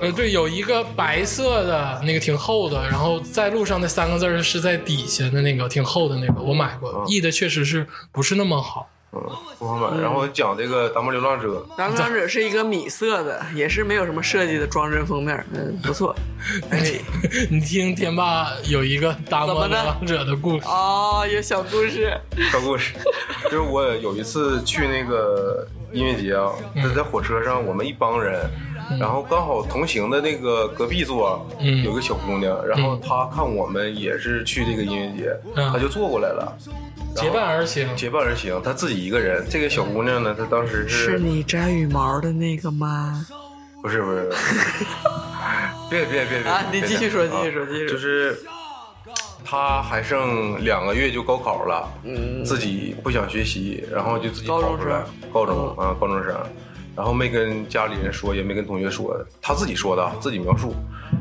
[0.00, 8.88] 呃，对，有一个白色的那个挺厚的，然后在路上那三个字儿是在底下的那个挺厚的那个，我买过，嗯译的确实是不是那么好。
[9.16, 9.20] 嗯，
[9.60, 9.96] 不好买。
[10.00, 16.12] 然后讲这个《达摩流浪者》，达摩流浪者是一个米色的，也是没有什么设计的装帧封面，嗯，不错。
[16.70, 16.98] 哎，
[17.48, 22.12] 你听天霸有一个达摩流浪者的故事，哦，有小故事。
[22.50, 22.94] 小故事，
[23.44, 28.50] 就是我有一次去那个音乐节啊，在在火车上，我们一帮人，
[28.98, 36.56] 然后刚好同行的那个隔壁座嗯有个小姑娘，然后她看我们也是去这个音乐节，嗯她就坐过来了，
[37.14, 37.88] 结伴而行。
[37.96, 39.44] 结伴而行，她自己一个人。
[39.48, 43.24] 这个小姑娘呢，她当时是是你摘羽毛的那个吗？
[43.82, 44.30] 不是不是，
[45.90, 48.38] 别别别别啊你继续说继续说继续说就是
[49.44, 56.34] 他还剩两个月就高考了，嗯，自己不想学习，然后就自己高中跑出来生，高中啊高中生，
[56.96, 60.74] 然后没跟家里人说，也没跟同学说，他自己说的，自己描述，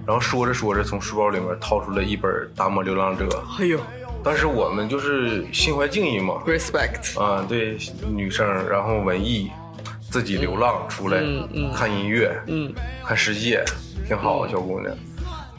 [0.05, 3.27] 然后说着说着从书包里面掏出了一本《达摩流浪者》，
[3.61, 3.79] 哎呦。
[4.23, 7.19] 当时我们就是心怀敬意嘛，，respect。
[7.21, 7.77] 啊，对
[8.09, 9.51] 女生，然后文艺，
[9.99, 11.73] 自己流浪出来、嗯嗯。
[11.73, 12.73] 看音乐，嗯，
[13.05, 13.61] 看世界，
[14.07, 14.95] 挺好，小姑娘。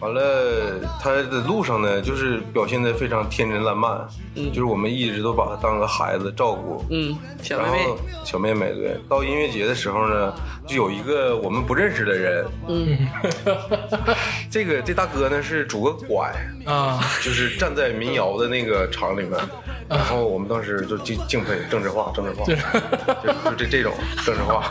[0.05, 4.53] 完了，他的路上呢，就是表现的非常天真烂漫，嗯。
[4.53, 6.85] 就是我们一直都把他当个孩子照顾。
[6.91, 7.79] 嗯，小妹妹。
[7.79, 10.35] 然后，小妹妹对，到音乐节的时候呢，
[10.67, 12.99] 就有一个我们不认识的人，嗯，
[14.51, 16.35] 这个这大哥呢是拄个拐，
[16.67, 19.41] 啊，就是站在民谣的那个场里面，
[19.89, 22.45] 然后我们当时就敬敬佩政治化，政治化，
[23.25, 24.71] 就就这这种政治化。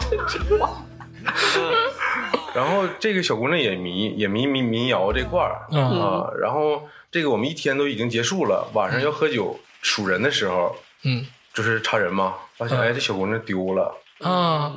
[2.55, 6.29] 然后这个小姑娘也迷，也迷民民谣这块儿嗯啊。
[6.39, 14.73] 然后这个我们一天都已经结束了，晚上要喝酒数人的时候，嗯就是查人嘛，发现哎这小姑娘丢了，啊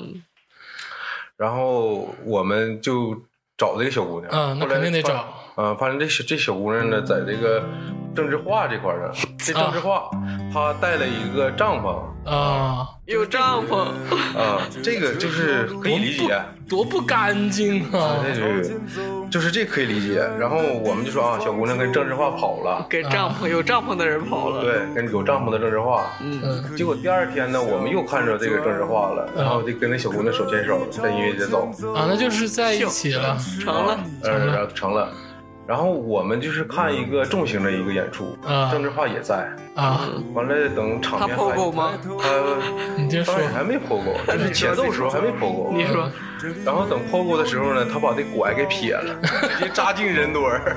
[1.36, 3.14] 然后我们就
[3.58, 4.30] 找这个小姑娘。
[4.32, 5.45] 嗯，那后来发肯定得找。
[5.56, 7.64] 啊，发现这小这小姑娘呢，在这个
[8.14, 10.08] 政治化这块儿呢，这政治化，
[10.52, 13.76] 她带了一个帐篷啊，有帐篷，
[14.38, 16.38] 啊，这个就是可以理解，
[16.68, 18.20] 多不干净啊！
[18.22, 18.76] 对对对，
[19.30, 20.28] 就是这可以理解。
[20.38, 24.60] 然后我们就说啊，小姑娘跟政治化跑了，跟帐篷有帐篷的人跑了。
[24.60, 26.04] 对，跟有帐篷的政治化。
[26.20, 33.38] 嗯结果第二天呢，我们又看着这个政治化了，然后就跟那小姑娘手牵手在音乐节走，啊，那就是在一起了。
[33.62, 35.08] 成了，呃，然后成了。
[35.66, 39.48] 然后我们就是看一个重型的一个演出，啊政治化也在。
[39.74, 41.92] 啊，完了，等场面还剖狗吗？
[42.18, 42.28] 他
[42.96, 45.70] 你就说当然还没破过，就是节奏时候还没破过。
[45.74, 46.08] 你说，
[46.64, 49.14] 然后等破过的时候呢，他把这拐给撇了，
[49.58, 50.76] 直接扎进人堆儿。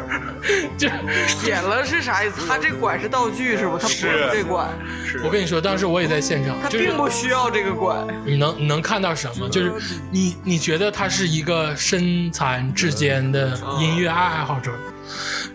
[0.78, 0.90] 这
[1.42, 2.48] 撇了是啥意思？
[2.48, 3.78] 他这拐是道具是不？
[3.78, 4.68] 他不是这拐，
[5.06, 7.96] 是我跟你说，当时我也在现场，他并不需要这个拐。
[8.26, 9.50] 你能你能看到什么？
[9.50, 9.74] 就是
[10.12, 14.72] 你你觉得他是一个身残志坚的音乐爱好者，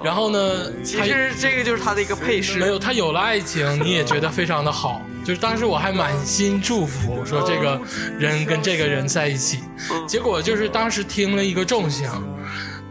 [0.02, 2.58] 然后呢，其实这个就是他的一个配饰。
[2.58, 5.02] 没有他有了爱情，你也觉得非常的好。
[5.24, 7.80] 就是当时我还满心祝福，说这个
[8.18, 9.60] 人跟这个人在一起，
[10.06, 12.22] 结果就是当时听了一个重响，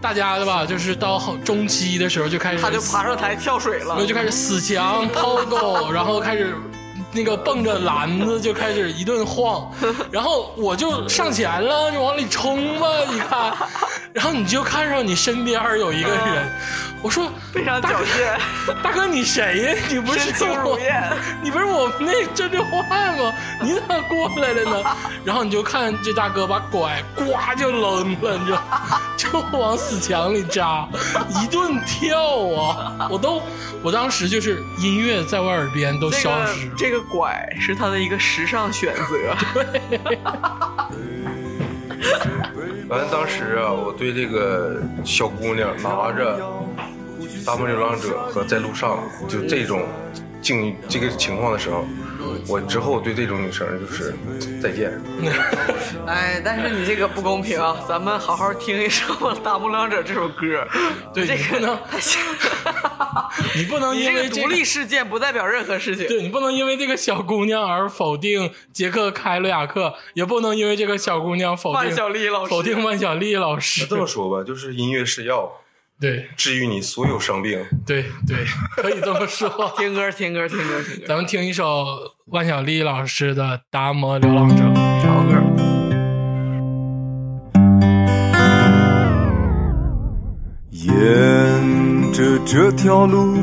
[0.02, 4.04] 大家的吧，就是到后中期的时候就开始他就爬上台跳水了。
[4.06, 6.56] 就开始死墙抛狗，然后开始
[7.14, 9.72] 那个蹦着篮子就开始一顿晃，
[10.12, 13.54] 然后我就上前了，就往里冲吧，你看，
[14.12, 16.52] 然后你就看上你身边有一个人，
[17.02, 18.40] 我说非常大哥矫健，
[18.82, 19.76] 大哥你谁呀？
[19.90, 20.20] 你不是
[20.64, 20.80] 我，
[21.44, 23.34] 你不是我们那郑智化吗？
[23.62, 24.84] 你咋过来了呢？
[25.24, 28.62] 然后你就看这大哥把拐呱就扔了，你知道，
[29.18, 30.88] 就往死墙里扎，
[31.42, 32.20] 一顿跳
[32.56, 33.08] 啊！
[33.10, 33.42] 我都，
[33.82, 36.70] 我当时就是音乐在我耳边都这个消失。
[36.78, 39.36] 这个拐是他的一个时尚选择。
[42.90, 46.38] 反正，当时啊，我对这个小姑娘拿着
[47.46, 49.84] 大漠流浪者和在路上，就这种
[50.42, 51.86] 境这个情况的时候，
[52.48, 54.14] 我之后对这种女生就是
[54.62, 55.00] 再见。
[56.08, 57.78] 哎，但是你这个不公平啊！
[57.88, 60.68] 咱们好好听一首《大漠流浪者》这首歌。
[61.14, 62.22] 对这个你不能太像
[63.56, 66.08] 你不能因为这个个独立事件不代表任何事情。
[66.08, 73.86] 对你不能因为这个小姑娘而否定杰克凯鲁亚克，也不能因为这个小姑娘否定万晓利老师否定万晓利老师。
[73.86, 75.52] 这么说吧，就是音乐是药，
[76.00, 77.64] 对治愈你所有伤病。
[77.86, 78.46] 对对，
[78.76, 79.50] 可以这么说。
[79.78, 81.06] 听歌，听歌，听歌，听歌。
[81.08, 81.86] 咱们听一首
[82.28, 84.64] 万晓利老师的《达摩流浪者》。
[85.08, 85.42] 好歌。
[90.72, 93.38] 沿着这条路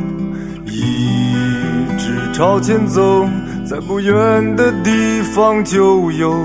[0.66, 1.46] 一
[1.96, 3.26] 直朝前走，
[3.64, 6.44] 在不远的地方就有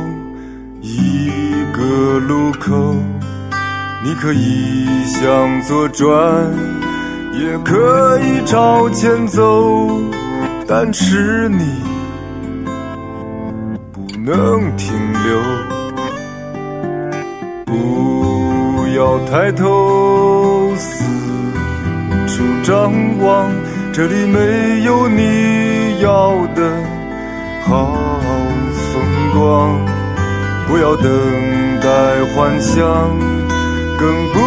[0.82, 1.30] 一
[1.74, 2.96] 个路口。
[4.08, 6.14] 你可以向左转，
[7.34, 10.00] 也可以朝前走，
[10.68, 11.66] 但是你
[13.92, 14.94] 不能停
[15.26, 15.42] 留。
[17.66, 21.04] 不要抬头四
[22.28, 23.52] 处张望，
[23.92, 26.72] 这里没有你要的
[27.64, 27.92] 好
[28.94, 29.02] 风
[29.34, 29.76] 光。
[30.68, 31.10] 不要等
[31.82, 31.90] 待
[32.36, 32.86] 幻想，
[34.06, 34.40] 更不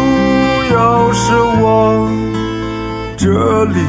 [0.73, 2.07] 要奢望，
[3.17, 3.79] 这里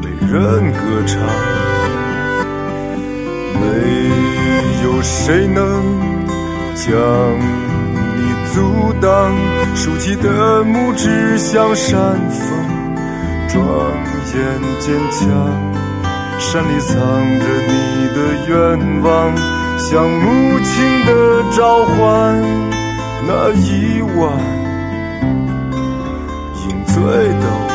[0.00, 1.18] 没人歌唱，
[3.60, 3.64] 没
[4.84, 5.82] 有谁能。
[6.76, 6.86] 将
[8.14, 8.22] 你
[8.54, 9.34] 阻挡，
[9.74, 11.98] 竖起的拇指像山
[12.30, 12.46] 峰，
[13.48, 13.58] 庄
[14.34, 14.38] 严
[14.78, 15.26] 坚强。
[16.38, 16.96] 山里藏
[17.40, 19.34] 着你的愿望，
[19.78, 20.74] 像母亲
[21.06, 21.10] 的
[21.50, 22.75] 召唤。
[23.28, 24.38] 那一晚，
[26.62, 27.65] 饮醉的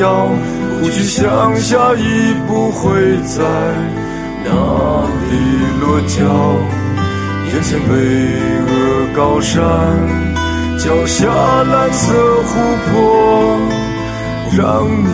[0.00, 3.44] 跳跃，不去想下一步会在
[4.46, 4.50] 哪
[5.28, 5.30] 里
[5.78, 6.16] 落脚。
[7.52, 7.92] 眼前巍
[8.64, 8.70] 峨
[9.14, 9.60] 高山，
[10.78, 11.26] 脚下
[11.64, 12.14] 蓝色
[12.44, 12.50] 湖
[12.86, 12.96] 泊，
[14.56, 15.06] 让你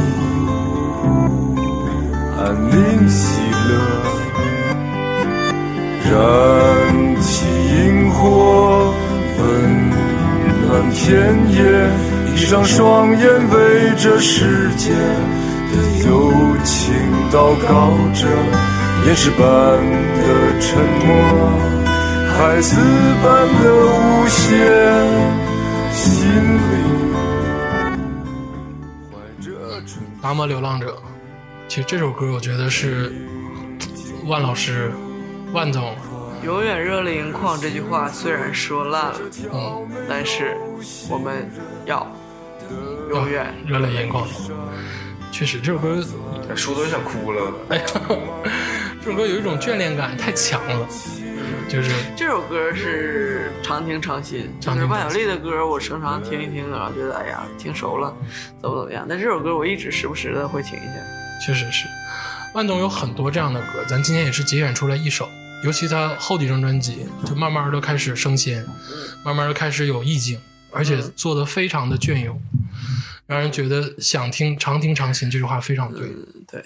[2.39, 3.71] 安宁喜乐。
[6.09, 6.15] 燃
[7.21, 7.45] 起
[7.75, 8.95] 萤火，
[9.41, 9.43] 温
[10.63, 11.05] 暖田
[11.51, 11.59] 野，
[12.37, 15.75] 闭上双眼，为这世界的
[16.07, 16.31] 友
[16.65, 16.93] 情
[17.33, 18.27] 祷告着。
[19.07, 21.09] 岩石般的沉默，
[22.37, 22.77] 孩子
[23.23, 24.55] 般的无邪，
[25.95, 26.61] 心里
[29.11, 29.51] 怀着
[29.87, 30.89] 纯《达摩流浪者》，
[31.69, 33.11] 其实这首歌我觉得是
[34.27, 34.93] 万老师、
[35.55, 35.95] 万总，
[36.45, 39.21] 永远热泪盈眶这句话虽然说烂了，
[39.55, 40.55] 嗯，但是
[41.09, 41.49] 我们
[41.87, 42.07] 要
[43.09, 44.27] 永远热泪盈眶。
[45.33, 46.03] 确实，这首歌，
[46.55, 47.53] 说的我想哭了。
[47.69, 47.85] 哎呀，
[49.03, 50.89] 这首歌有一种眷恋感太强了，
[51.69, 58.15] 就是这首歌是常听常新，就是万晓利的歌，我常常听一听，然后觉得哎呀听熟了，
[58.61, 59.07] 怎么怎么样。
[59.09, 61.47] 但这首歌我一直时不时的会听一下。
[61.47, 61.87] 确实是，
[62.55, 65.29] 万总有很多这样的歌，咱今天也是节选出来一首。
[65.65, 68.65] 尤其他后几张专辑，就慢慢的开始升仙，
[69.25, 70.39] 慢慢的开始有意境，
[70.71, 72.41] 而且做的非常的隽永，
[73.27, 76.07] 让人觉得想听常听常新这句话非常对。
[76.07, 76.65] 嗯，对，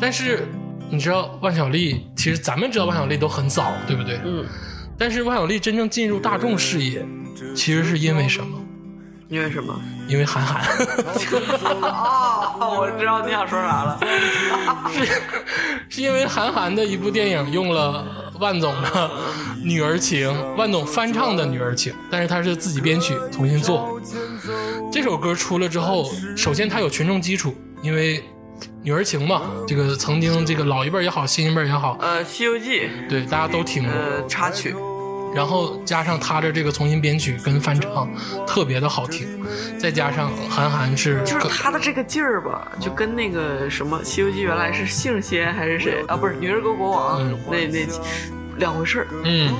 [0.00, 0.46] 但是
[0.90, 4.20] 你知道万晓利，其实咱们知道万晓利都很早，对不对？
[4.24, 4.44] 嗯，
[4.98, 7.04] 但是万晓利真正进入大众视野，
[7.54, 8.65] 其实是因为什么？
[9.28, 9.74] 因为什么？
[10.08, 10.62] 因为韩寒，
[11.82, 13.98] 哦，我知道你想说啥了。
[14.92, 15.04] 是
[15.88, 18.04] 是因为韩寒的一部电影用了
[18.38, 18.88] 万总的
[19.64, 24.00] 《女儿情》，万总翻唱的《女儿情》，但是他是自己编曲重新做。
[24.92, 28.20] 这首歌出了之后，首先它有群众基础，因为
[28.82, 33.92] 《女儿情》嘛，这个曾经这个老一辈儿也好，新一辈儿也好，呃，《西游记》对大家都听过。
[33.92, 34.72] 呃插曲，
[35.36, 38.08] 然后加上他的这个重新编曲跟翻唱，
[38.46, 39.28] 特别的好听，
[39.78, 46.16] 再加上韩寒是就是他的这个劲儿吧，就跟那个什么《西游记》原来是姓仙还是谁啊？
[46.16, 47.86] 不是女儿国国王，嗯那那
[48.56, 49.06] 两回事儿。
[49.24, 49.54] 嗯，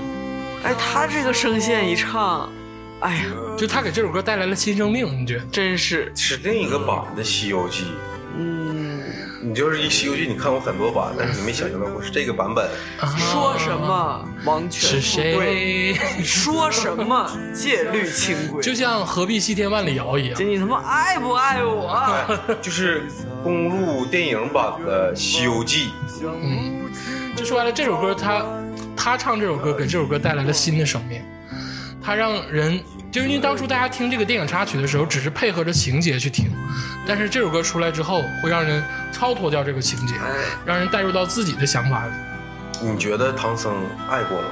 [0.64, 2.50] 哎，他这个声线一唱，
[3.00, 3.24] 哎呀，
[3.58, 5.44] 就他给这首歌带来了新生命，你觉得？
[5.52, 7.82] 真是，是另一个版的《西游记》。
[8.38, 8.65] 嗯，
[9.42, 12.68] 你就是一《西游记》，你看过很多版，但是你没想象到过是这个版本。
[13.18, 16.24] 说什么王权是富贵，谁？
[16.24, 20.44] 说什么戒律清规，就像何必西天万里遥一样就。
[20.44, 21.86] 你他妈爱不爱我？
[21.86, 23.04] 啊就是
[23.42, 25.90] 公路电影版的《西游记》。
[26.24, 26.90] 嗯
[27.36, 28.42] 就说完了，这首歌他
[28.96, 31.22] 他唱这首歌给这首歌带来了新的生命，
[32.02, 32.80] 他让人
[33.16, 36.50] 就是因为当初大家听这个电影插曲的时候，只是配合着情节去听，
[37.06, 40.28] 但是这首歌出来之后，会让人超脱掉这个情节，哎，
[40.66, 42.12] 让人带入到自己的想法里。
[42.82, 43.72] 你觉得唐僧
[44.10, 44.48] 爱过吗？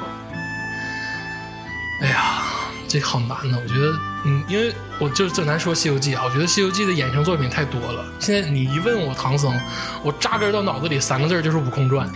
[2.01, 2.43] 哎呀，
[2.89, 3.59] 这好难呢。
[3.63, 3.93] 我觉得，
[4.25, 8.03] 嗯，因为我就是最难说《西游记》啊，我觉得《西游记》的衍生作品太多了。
[8.19, 9.55] 现在你一问我唐僧，
[10.03, 12.09] 我扎根到脑子里三个字就是《悟空传》。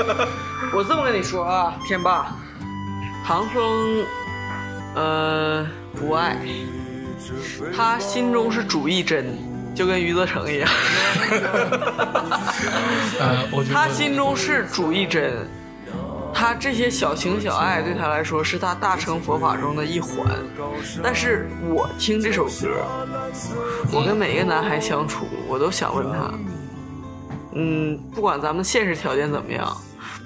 [0.72, 2.34] 我这么跟你说啊，天霸，
[3.26, 4.06] 唐僧，
[4.94, 6.36] 呃，不爱，
[7.74, 9.36] 他心中是主义真，
[9.74, 10.68] 就跟余则成一样，
[13.72, 15.32] 他心中是主义真，
[16.34, 20.26] 他这些小情小爱对他来说是他大乘佛法中的一环。
[21.02, 22.84] 但是我听这首歌，
[23.92, 26.32] 我跟每一个男孩相处，我都想问他，
[27.54, 29.76] 嗯，不管咱们现实条件怎么样，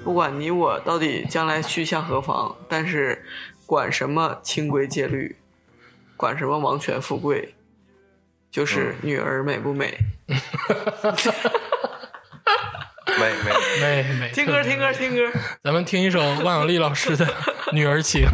[0.02, 3.22] 不管你我到底将来去向何方，但是
[3.66, 5.36] 管什么清规戒律，
[6.16, 7.54] 管什么王权富贵，
[8.50, 9.96] 就是女儿美不美？
[13.18, 15.30] 美美美美听歌，听歌，听歌。
[15.62, 17.24] 咱们听一首万晓利老师的
[17.72, 18.26] 《女儿情》。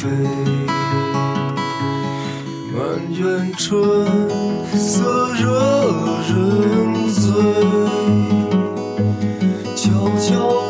[0.00, 0.08] 飞，
[2.72, 2.78] 满
[3.12, 3.68] 园春
[4.74, 5.44] 色惹
[6.26, 6.32] 人
[7.12, 7.20] 醉。
[9.76, 9.82] 悄
[10.18, 10.69] 悄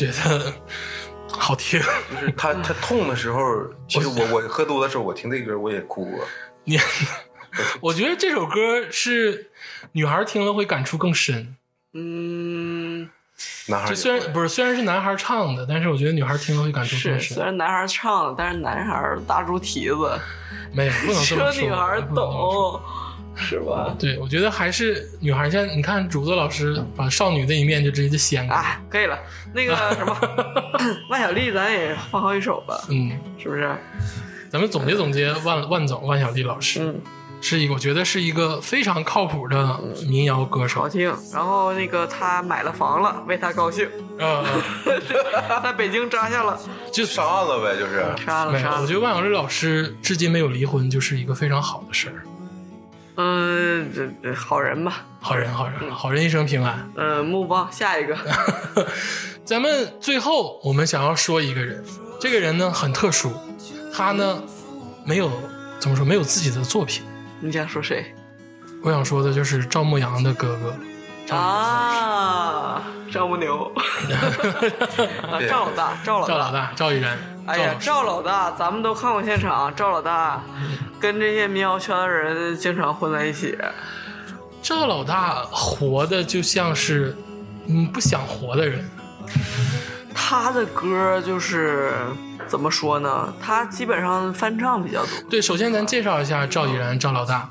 [0.00, 0.52] 觉得
[1.30, 1.80] 好听。
[2.10, 3.42] 就是他他痛的时候，
[3.86, 6.24] 其实我我喝多的时候，我听这歌我也哭过。
[6.64, 6.78] 你，
[7.80, 9.50] 我觉得这首歌是
[9.92, 11.56] 女孩听了会感触更深。
[11.92, 13.10] 嗯，
[13.66, 17.36] 男孩就虽然不是虽然是男孩唱的，但是我觉得女孩听了会感触，更深。
[17.36, 20.18] 虽然男孩唱的，但是男孩大猪蹄子，
[20.72, 22.00] 没有不能这么说，女孩。
[22.14, 22.80] 懂，
[23.40, 23.94] 是吧？
[23.98, 25.50] 对，我觉得还是女孩。
[25.50, 28.54] 像你看，竹子老师把少女的一面就直接就掀开。
[28.54, 29.18] 哎，可以了。
[29.52, 30.16] 那个什么，
[31.10, 33.74] 万晓丽，咱也放好几首吧，嗯，是不是？
[34.50, 37.00] 咱们总结总结万万总万晓丽老师，嗯，
[37.40, 40.88] 是一个我觉得是一个非常靠谱的民谣歌手好。
[40.88, 41.12] 听。
[41.32, 43.88] 然后那个他买了房了，为他高兴，
[44.18, 44.44] 嗯，
[45.62, 46.58] 在北京扎下了，
[46.92, 48.82] 就上岸了呗，就是杀了没有，杀了。
[48.82, 52.22] 我觉得万晓丽老师至今没有离婚，就是一个非常好的事儿。
[53.22, 55.04] 嗯，这这好人吧。
[55.20, 56.90] 好人，好人，好人一生平安。
[56.96, 58.16] 嗯，木棒，下一个。
[59.44, 61.84] 咱们最后我们想要说一个人，
[62.18, 63.30] 这个人呢很特殊，
[63.94, 64.42] 他呢
[65.04, 65.30] 没有
[65.78, 67.04] 怎么说没有自己的作品。
[67.40, 68.14] 你想说谁？
[68.82, 72.82] 我想说的就是赵牧阳的哥哥，啊，
[73.12, 73.70] 赵牧牛，
[75.30, 77.18] 啊赵老大，赵老赵老大赵一然。
[77.46, 80.42] 哎呀，赵赵老大，咱们都看过现场，赵老大
[81.00, 83.56] 跟这些民谣圈的人经常混在一起。
[84.62, 87.16] 赵老大活的就像是
[87.66, 88.88] 嗯不想活的人，
[90.14, 91.92] 他的歌就是
[92.46, 93.32] 怎么说呢？
[93.42, 95.08] 他基本上翻唱比较多。
[95.28, 97.48] 对，首先咱介绍一下赵以然赵老大，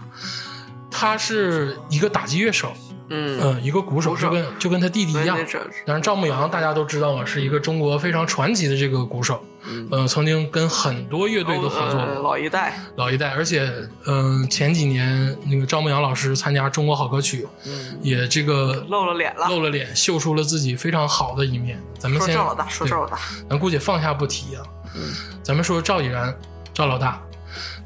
[0.92, 2.72] 他是一个打击乐手，
[3.10, 5.38] 嗯，嗯，一个鼓手，鼓手就跟就跟他弟弟一样
[5.86, 6.02] 但是。
[6.02, 13.30] 赵牧阳大家都知道嘛，是一个中国非常传奇的这个鼓手，嗯、曾经跟很多乐队都合作老一代，老一代。
[13.32, 13.72] 而且，
[14.06, 19.48] 嗯、前几年那个赵牧阳老师参加中国好歌曲，嗯也这个露了脸了。
[19.48, 21.82] 露了脸，秀出了自己非常好的一面。
[21.98, 23.20] 咱们先说赵老大，说赵老大，
[23.50, 24.64] 咱姑且放下不提啊。
[24.96, 25.02] 嗯
[25.44, 26.36] 咱们说赵已然，
[26.74, 27.22] 赵老大，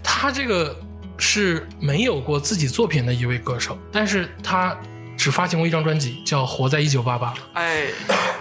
[0.03, 0.75] 他这个
[1.17, 4.77] 是没有过自己作品的一位歌手，但是他
[5.23, 7.87] 只发行过一张专辑，叫《活在一九八八》，哎，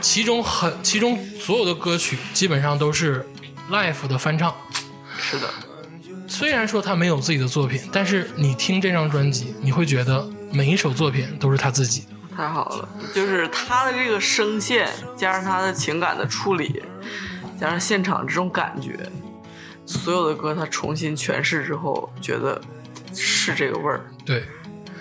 [0.01, 3.25] 其中很其中所有的歌曲基本上都是
[3.71, 4.53] Life 的翻唱。
[5.17, 5.49] 是的，
[6.27, 12.37] 虽然说他没有自己的作品，但是你听这张专辑，你会觉得每一首作品都是他自己的。
[12.37, 16.83] 太好了，就是他的这个声线，加上他的情感的处理，
[17.61, 18.99] 加上现场这种感觉，
[19.87, 22.61] 所有的歌他重新诠释之后，觉得
[23.15, 24.05] 是这个味儿。
[24.27, 24.43] 对，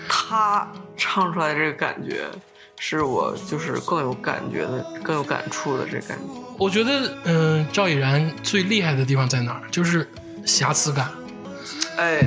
[0.08, 0.70] 他
[1.02, 2.26] 唱出来这个感觉，
[2.78, 6.24] 是我就是更有感觉的、更有感触的这感觉。
[6.56, 9.62] 我觉得，嗯、赵以然最厉害的地方在哪儿？
[9.68, 10.08] 就是
[10.46, 11.10] 瑕疵感。
[11.96, 12.24] 哎，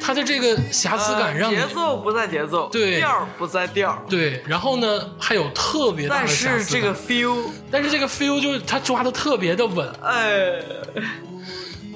[0.00, 9.88] 他的这个瑕疵感让节奏不在节奏，对调不在调，对，然后呢还有特别大但的瑕疵感是这个 feel，但是这个 feel 就是他抓的特别的稳。
[10.02, 10.60] 哎，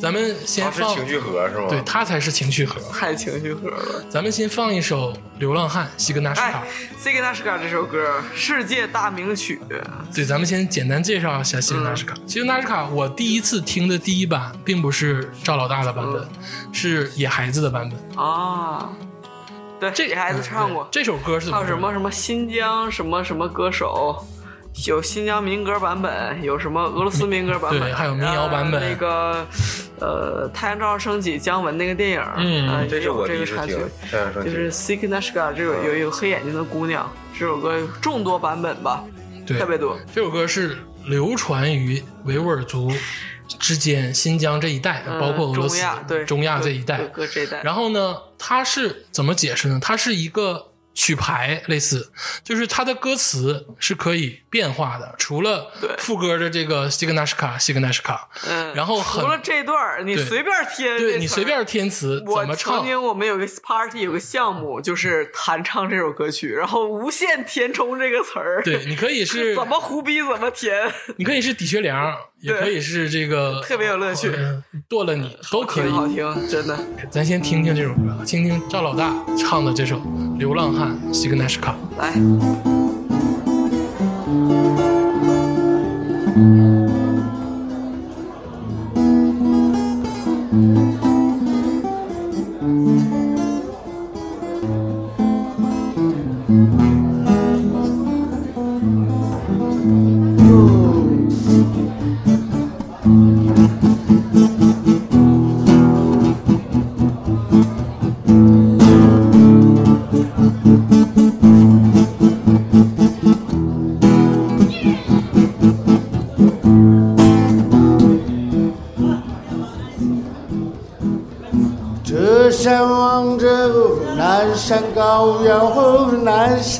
[0.00, 1.66] 咱们先放，情绪盒是吗？
[1.68, 2.80] 对他才是情绪盒。
[2.90, 4.04] 太情绪盒了。
[4.08, 6.64] 咱们先放一首《流浪汉》西格纳什卡
[6.98, 7.12] 西。
[7.12, 12.14] 格纳什卡这首歌，世界大名曲，对，咱们先简单介绍一下西格纳什卡。
[12.26, 16.26] 西格纳什卡，我第一次听的第一版并不是赵老大的版本，
[16.72, 18.24] 是野孩子的版本。
[18.24, 18.90] 啊，
[19.78, 20.88] 对，这野孩子唱过。
[20.90, 24.26] 这首歌是怎还有什么什么新疆什么什么歌手，
[24.86, 29.46] 有新疆民歌版本，有什么俄罗斯民歌版本，对还有民谣版本呃那个
[30.00, 33.76] 呃，太阳照常升起，姜文那个电影，嗯呃这是我个插曲
[34.36, 39.04] 就是 s i k n a s h k a 这有有一个黑眼睛的姑娘，这首歌有众多版本吧，
[39.46, 39.98] 对特别多。
[40.14, 42.90] 这首歌是流传于维吾尔族
[43.58, 46.98] 之间，新疆这一带，嗯包括俄罗斯、中亚对中亚这一带。
[46.98, 49.78] 各各这一带，然后呢，它是怎么解释呢？
[49.82, 52.10] 它是一个曲牌，类似，
[52.42, 61.60] 就是它的歌词是可以变化的，除了副歌的这个西格纳什卡，西格纳什卡，嗯，然后很除了这段儿你随便添，对你随便。
[61.70, 68.62] 填词怎么唱曾，经我们有个 party 有个项目，就是弹唱这首歌曲，然后无限填充这个词儿。
[68.64, 75.84] 对，你可以是 怎么胡逼怎么填，你可以是底学良，也可以是这个特别有乐趣，呃剁了你都可以。
[75.84, 76.76] 挺好听，真的。
[77.10, 79.96] 咱先听听这首歌，听听赵老大唱的这首
[80.38, 81.76] 《流浪汉》西格纳什卡。
[81.98, 82.14] 来，
[86.40, 86.69] 南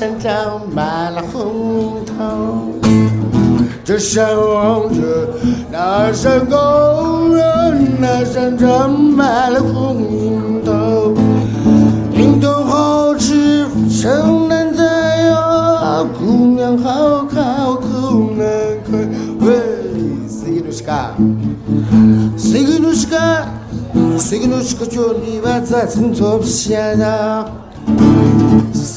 [0.01, 2.23] 山长满了红桃。
[3.83, 5.29] 这山望着
[5.71, 7.45] 那山高呀，
[7.99, 10.73] 那山长满了红桃。
[12.19, 17.43] 樱桃好吃，生难摘呀，姑娘好看
[17.75, 18.47] 口难
[18.83, 19.07] 开。
[19.41, 19.53] 喂，
[20.27, 21.13] 谁个是干？
[22.35, 23.47] 谁个努是干？
[24.17, 27.45] 谁个努是个叫你把咱成做皮呀？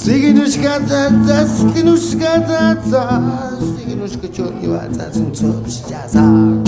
[0.04, 6.63] Сигинушка да да, сигинушка да да, сигинушка чё не вата, сын цо пшчаза.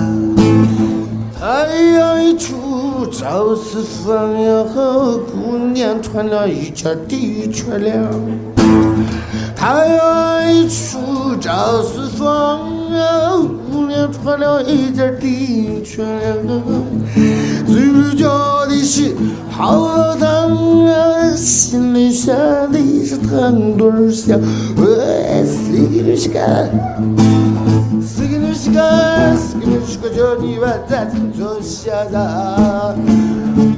[1.39, 1.47] 太
[1.93, 4.65] 阳一出照四方呀，
[5.31, 8.05] 姑娘穿了一件的确亮。
[9.55, 12.59] 太阳一出照四方
[12.93, 13.31] 呀，
[13.71, 16.37] 姑娘穿了一件的确亮。
[17.67, 19.15] 嘴里叫的是
[19.51, 22.35] 好糖啊，心里想
[22.73, 24.41] 的是糖墩儿香。
[24.77, 27.36] 喂，谁给
[28.67, 29.39] 是干？
[29.39, 30.11] 谁给是干？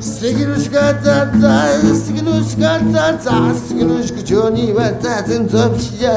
[0.00, 0.46] 谁给
[4.02, 6.08] 是个叫你把咱成做瞎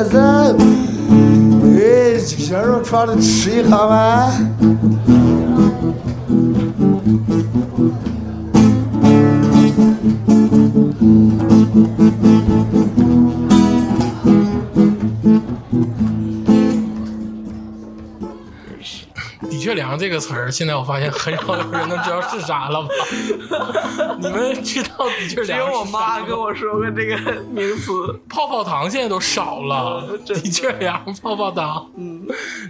[20.02, 22.90] 这个词儿，现在我发现很少有人能知道是啥了吧？
[24.20, 27.92] 你们知道的确只良有我妈跟我我说过这个名词。
[28.28, 32.26] 泡泡糖现在都少了，的确良泡泡糖，嗯，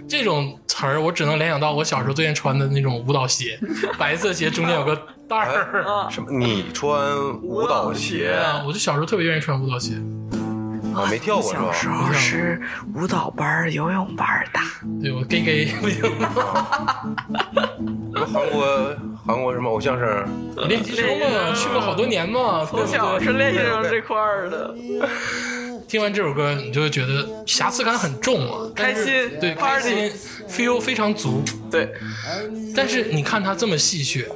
[0.06, 3.58] 这种词儿我只能联想到我小时候最爱穿的那种舞蹈鞋，
[3.98, 4.94] 白色鞋中间有个
[5.26, 6.08] 带儿。
[6.10, 6.30] 什么？
[6.30, 9.94] 你穿舞蹈鞋啊，我就小时候特别愿意穿舞蹈鞋，
[10.94, 11.06] 啊？
[11.10, 11.88] 没跳过是小时？
[11.88, 12.60] 候是
[12.94, 14.60] 舞蹈班、游泳班儿的，
[15.02, 16.02] 对我 gay gay 不行，
[18.14, 18.96] 有韩国
[19.26, 20.68] 韩国什么偶像生？
[20.68, 24.74] 练习生嘛，去过好多年嘛，从小是练习生这块儿的，
[25.88, 29.04] 听完这首歌，你就会觉得瑕疵感很重啊，开心
[29.40, 30.12] 对，开 party 心
[30.48, 31.42] ，feel 非常足。
[31.70, 31.92] 对，
[32.76, 34.26] 但是你看他这么戏谑，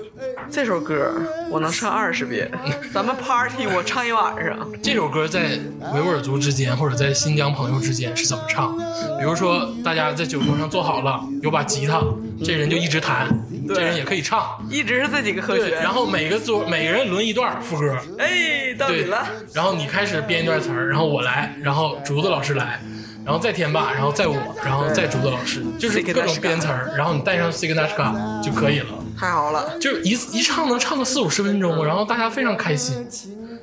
[0.51, 1.13] 这首歌
[1.51, 2.51] 我能唱二十遍，
[2.93, 4.57] 咱们 party 我唱一晚上。
[4.83, 5.59] 这首歌在
[5.95, 8.77] 维吾尔族之间或者在新疆朋友之间是怎么唱？
[9.19, 12.03] 比如说，大家在酒桌上坐好了，有把吉他，
[12.45, 13.29] 这人就一直弹，
[13.69, 14.43] 这人也可以唱。
[14.71, 22.81] 一直是这几个和对，弦，然后每个桌每个人轮一段副歌，哎，到你对了，，然后你开始编一段词儿，然后我来，然后竹子老师来，
[23.25, 28.87] 然后再天霸，然后再我，然后再竹子老师，就是各种编词儿，然后你带上 Signashka 就可以了。
[29.19, 29.79] 太好了。
[29.79, 33.07] 就是一一唱能唱个四五十分钟，然后大家非常开心。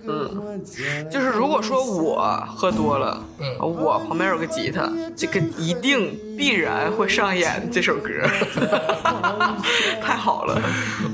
[0.06, 0.62] 嗯
[1.10, 2.22] 就是如果说我
[2.54, 8.12] 喝多了，嗯我旁边有个吉他，这个一定必然会上演这首歌，
[10.04, 10.62] 太好了，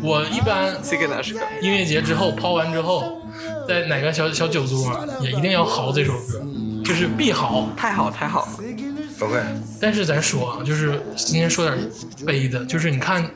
[0.01, 3.21] 我一般这个那是个音乐节之后抛完之后，
[3.67, 4.91] 在哪个小小酒桌
[5.21, 6.41] 也一定要嚎这首歌，
[6.83, 7.67] 就是必嚎。
[7.77, 8.47] 太好太好，
[9.21, 9.37] OK，
[9.81, 11.77] 但是咱说啊，就是今天说点
[12.25, 13.29] 悲的，就是你看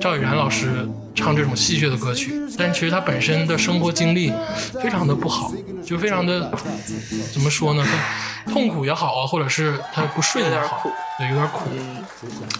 [0.00, 4.32] 赵已然老师唱这种戏谑的歌曲，但其实他本身的生活经历
[4.82, 5.52] 非常的不好，
[5.84, 6.50] 就非常的
[7.32, 7.84] 怎么说呢？
[7.84, 11.68] 他痛苦也好啊，或者是他不顺也好有点苦，对，有点苦。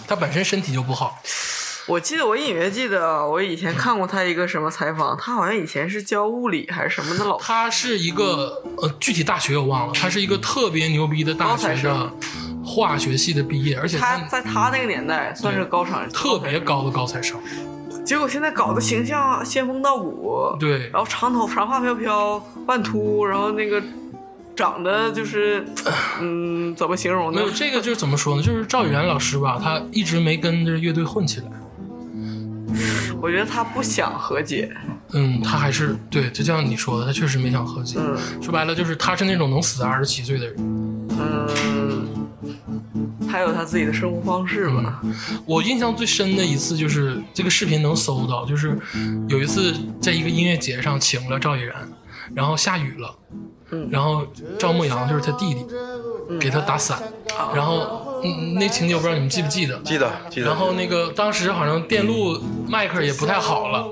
[0.07, 1.19] 他本身身体就不好，
[1.87, 12.11] 我记得我隐约记得我以前看过他一个什么采访，他好像以前是教物理还是什么的老师，他是一个呃，具体大学我忘了，他是一个特别牛逼的大学生
[12.69, 17.39] 化学系的毕业，而且他他在他那个年代算是高产，特别高的高材生。
[18.05, 23.81] 结果现在搞的形象仙风道骨，对然后长头长发飘飘，半秃，然后那个
[24.55, 25.65] 长得就是，
[26.21, 27.51] 嗯，怎么形容呢没有？
[27.51, 28.41] 这个就是怎么说呢？
[28.41, 31.45] 就是赵宇然老师吧，他一直没跟着乐队混起来。
[33.21, 34.71] 我觉得他不想和解，
[35.11, 37.99] 嗯，他还是对，就像你说的，他确实没想和解。
[37.99, 40.55] 嗯说白了，就是他是那种能死二十七岁的人。
[41.21, 42.07] 嗯，
[43.27, 45.01] 还有他自己的生活方式吧。
[45.45, 48.77] 我印象最深的一次就是这个视频能搜到，就是
[49.27, 51.89] 有一次在一个音乐节上请了赵以然，
[52.33, 53.15] 然后下雨了，
[53.71, 53.87] 嗯。
[53.91, 54.25] 然后
[54.57, 55.65] 赵牧阳就是他弟弟，
[56.39, 57.01] 给他打伞，
[57.53, 60.47] 然后嗯那情节我不知道你们记不记得，记得记得。
[60.47, 63.87] 然后那个当时好像电路麦克也不太好了，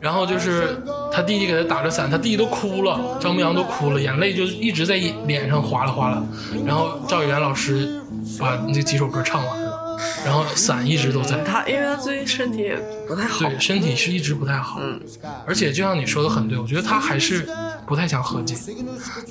[0.00, 0.82] 然后就是
[1.12, 4.96] 他弟弟给他打着伞，他弟弟都哭了，张牧阳都哭了，眼泪就一直在
[5.26, 6.22] 脸上哗啦哗啦。
[6.66, 8.00] 然后赵宇然老师
[8.38, 11.42] 把那几首歌唱完了，然后伞一直都在。
[11.42, 12.76] 他因为他最近身体也
[13.08, 15.00] 不太好，对，身体是一直不太好，嗯，
[15.46, 17.48] 而且就像你说的很对，我觉得他还是
[17.86, 18.54] 不太想和解，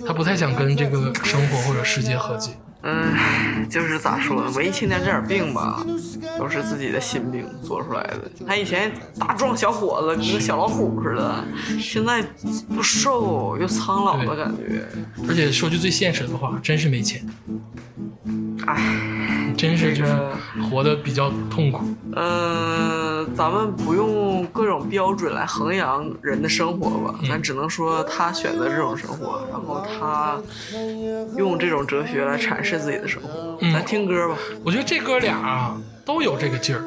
[0.06, 2.52] 他不太想跟这个生活或者世界和解。
[2.88, 5.84] 嗯，就是咋说呢，文艺青年这点病吧，
[6.38, 8.32] 都是自己的心病做出来的。
[8.45, 11.44] 他以前大壮小伙子，跟个小老虎似的，
[11.80, 12.24] 现在
[12.76, 14.88] 不瘦又苍老的感觉。
[15.28, 17.26] 而且说句最现实的话，真是没钱，
[18.68, 18.76] 唉，
[19.66, 20.14] 真是就是
[20.70, 21.82] 活得比较痛苦。
[22.14, 30.38] 呃，咱们不用各种标准来衡量人的生活吧，咱只能说他选择这种生活，然后他
[31.38, 33.58] 用这种哲学来阐释自己的生活。
[33.62, 33.74] 嗯。
[33.74, 35.76] 咱听歌吧，我觉得这哥俩啊
[36.06, 36.82] 都有这个劲儿。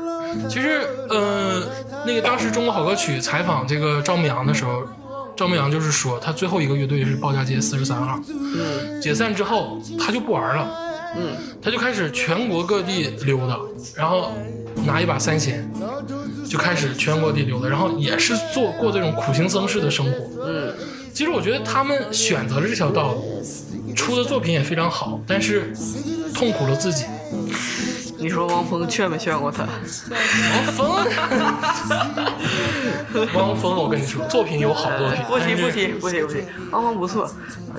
[0.49, 1.63] 其实，呃，
[2.07, 4.83] 那个当时《中国好歌曲》采访这个赵牧阳的时候，
[5.35, 9.01] 赵牧阳就是说，他最后一个乐队是报家街四十三号，嗯。
[9.01, 10.69] 解散之后他就不玩了，
[11.17, 13.59] 嗯他就开始全国各地溜达，
[13.95, 14.33] 然后
[14.87, 15.69] 拿一把三弦，
[16.49, 20.47] 就开始全国各地溜达，然后也是做过这种苦行僧式的生活。
[20.47, 20.73] 嗯，
[21.13, 23.43] 其实我觉得他们选择了这条道路，
[23.95, 25.73] 出的作品也非常好，但是
[26.35, 27.05] 痛苦了自己。
[28.21, 29.63] 你说汪峰劝没劝过他？
[29.63, 30.91] 汪峰，
[33.35, 37.31] 汪峰，我跟你说，作品有好作品，不提不提不提不提，汪峰不错，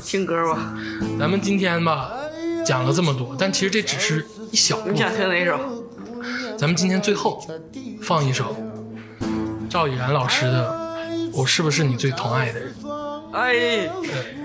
[0.02, 0.74] 听歌吧。
[1.20, 2.12] 咱们今天吧
[2.66, 5.18] 讲了这么多，但其实这只是一小部你想分。
[5.20, 5.60] 听哪首？
[6.58, 7.46] 咱们今天最后
[8.02, 8.56] 放一首
[9.70, 10.70] 赵以然老师的
[11.32, 12.74] 《我是不是你最疼爱的人》。
[13.32, 13.90] 哎，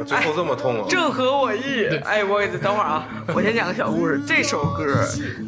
[0.05, 0.87] 最后这么痛啊！
[0.89, 1.87] 正合我意。
[2.05, 4.21] 哎，我给等会儿啊，我先讲个小故事。
[4.27, 4.85] 这首歌，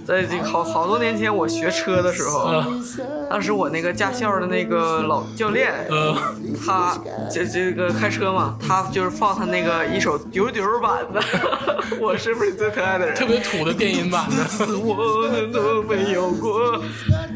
[0.07, 2.85] 在这好好多年前我学车的时候，嗯
[3.29, 6.17] 当时我那个驾校的那个老教练，呃，
[6.65, 6.97] 他
[7.31, 11.21] 这这个开车嘛，他就是放他那个一首丢丢版的，
[12.01, 13.15] 我是不是最可爱的人？
[13.15, 14.79] 特别土的电音版的。
[14.79, 16.81] 我的都没有过。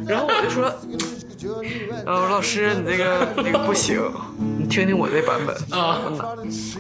[0.07, 0.73] 然后我就说，
[2.07, 4.01] 呃，老师，你这个那个不行，
[4.39, 5.99] 你听听我这版本啊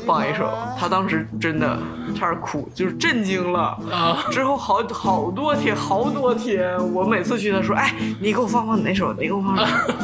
[0.07, 0.49] 放一首。
[0.79, 1.77] 他当时真的
[2.15, 3.77] 差点哭，就是震惊了。
[3.91, 9.13] 啊之后好好多天，好多天，我每次去他说，哎，你给我放放你哪首？
[9.15, 9.95] 你给我放哪首？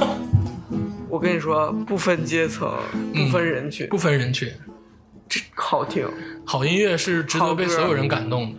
[1.09, 2.69] 我跟你说，不分阶层，
[3.15, 4.53] 不分人群，不分人群，
[5.29, 6.07] 这好听。
[6.45, 8.59] 好音乐是值得被所有人感动的，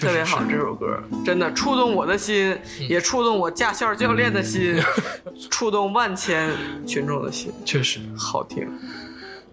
[0.00, 2.56] 特别好，这首歌真的触动我的心，
[2.88, 4.76] 也触动我驾校教练的心，
[5.50, 6.50] 触动万千
[6.86, 8.00] 群众的心，确实。
[8.16, 8.68] 好听。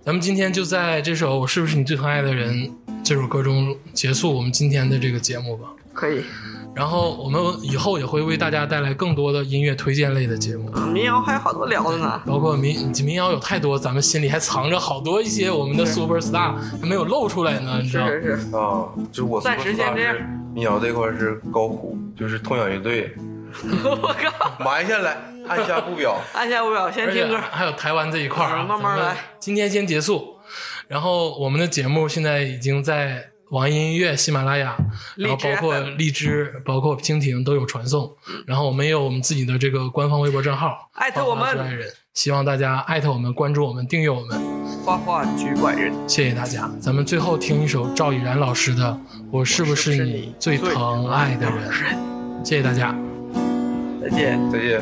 [0.04, 2.54] 咱们今天就在这首《我是不是你最疼爱的人》
[3.04, 5.70] 这首歌中结束我们今天的这个节目吧。
[5.94, 6.22] 可以，
[6.76, 12.22] 然后我们以后也会为大家带来更多的音乐推荐类的节目，嗯民谣还有好多聊的呢。
[12.26, 18.08] 包括民民谣有太多，咱们心里还藏着好多一些我们的 super star 还没有露出来呢，你知道？
[18.08, 23.14] 是是是，啊，就我暂时先这样是民谣这块是高虎，就是痛仰乐队，
[23.84, 24.58] 我靠！
[24.64, 25.18] 埋下来，
[25.50, 26.18] 按下不表。
[26.34, 27.38] 按下不表，先听歌。
[27.52, 30.38] 还有台湾这一块儿慢慢来今天先结束，
[30.88, 34.78] 然后我们的节目现在已经在网易音乐、喜马拉雅，
[35.18, 38.16] 然后包括荔枝、包括蜻蜓都有传送。
[38.48, 41.54] 然后我们也有我们自己的这个官方微博账号，艾特我们
[42.16, 44.40] 希望大家艾特我们、关注我们、订阅我们，
[44.86, 46.72] 花花局外人，谢谢大家。
[46.80, 48.90] 咱们最后听一首赵以然老师的
[49.30, 51.70] 《我是不是你最疼爱的人》，
[52.42, 52.96] 谢谢大家。
[54.02, 54.40] 再见。
[54.50, 54.82] 再见。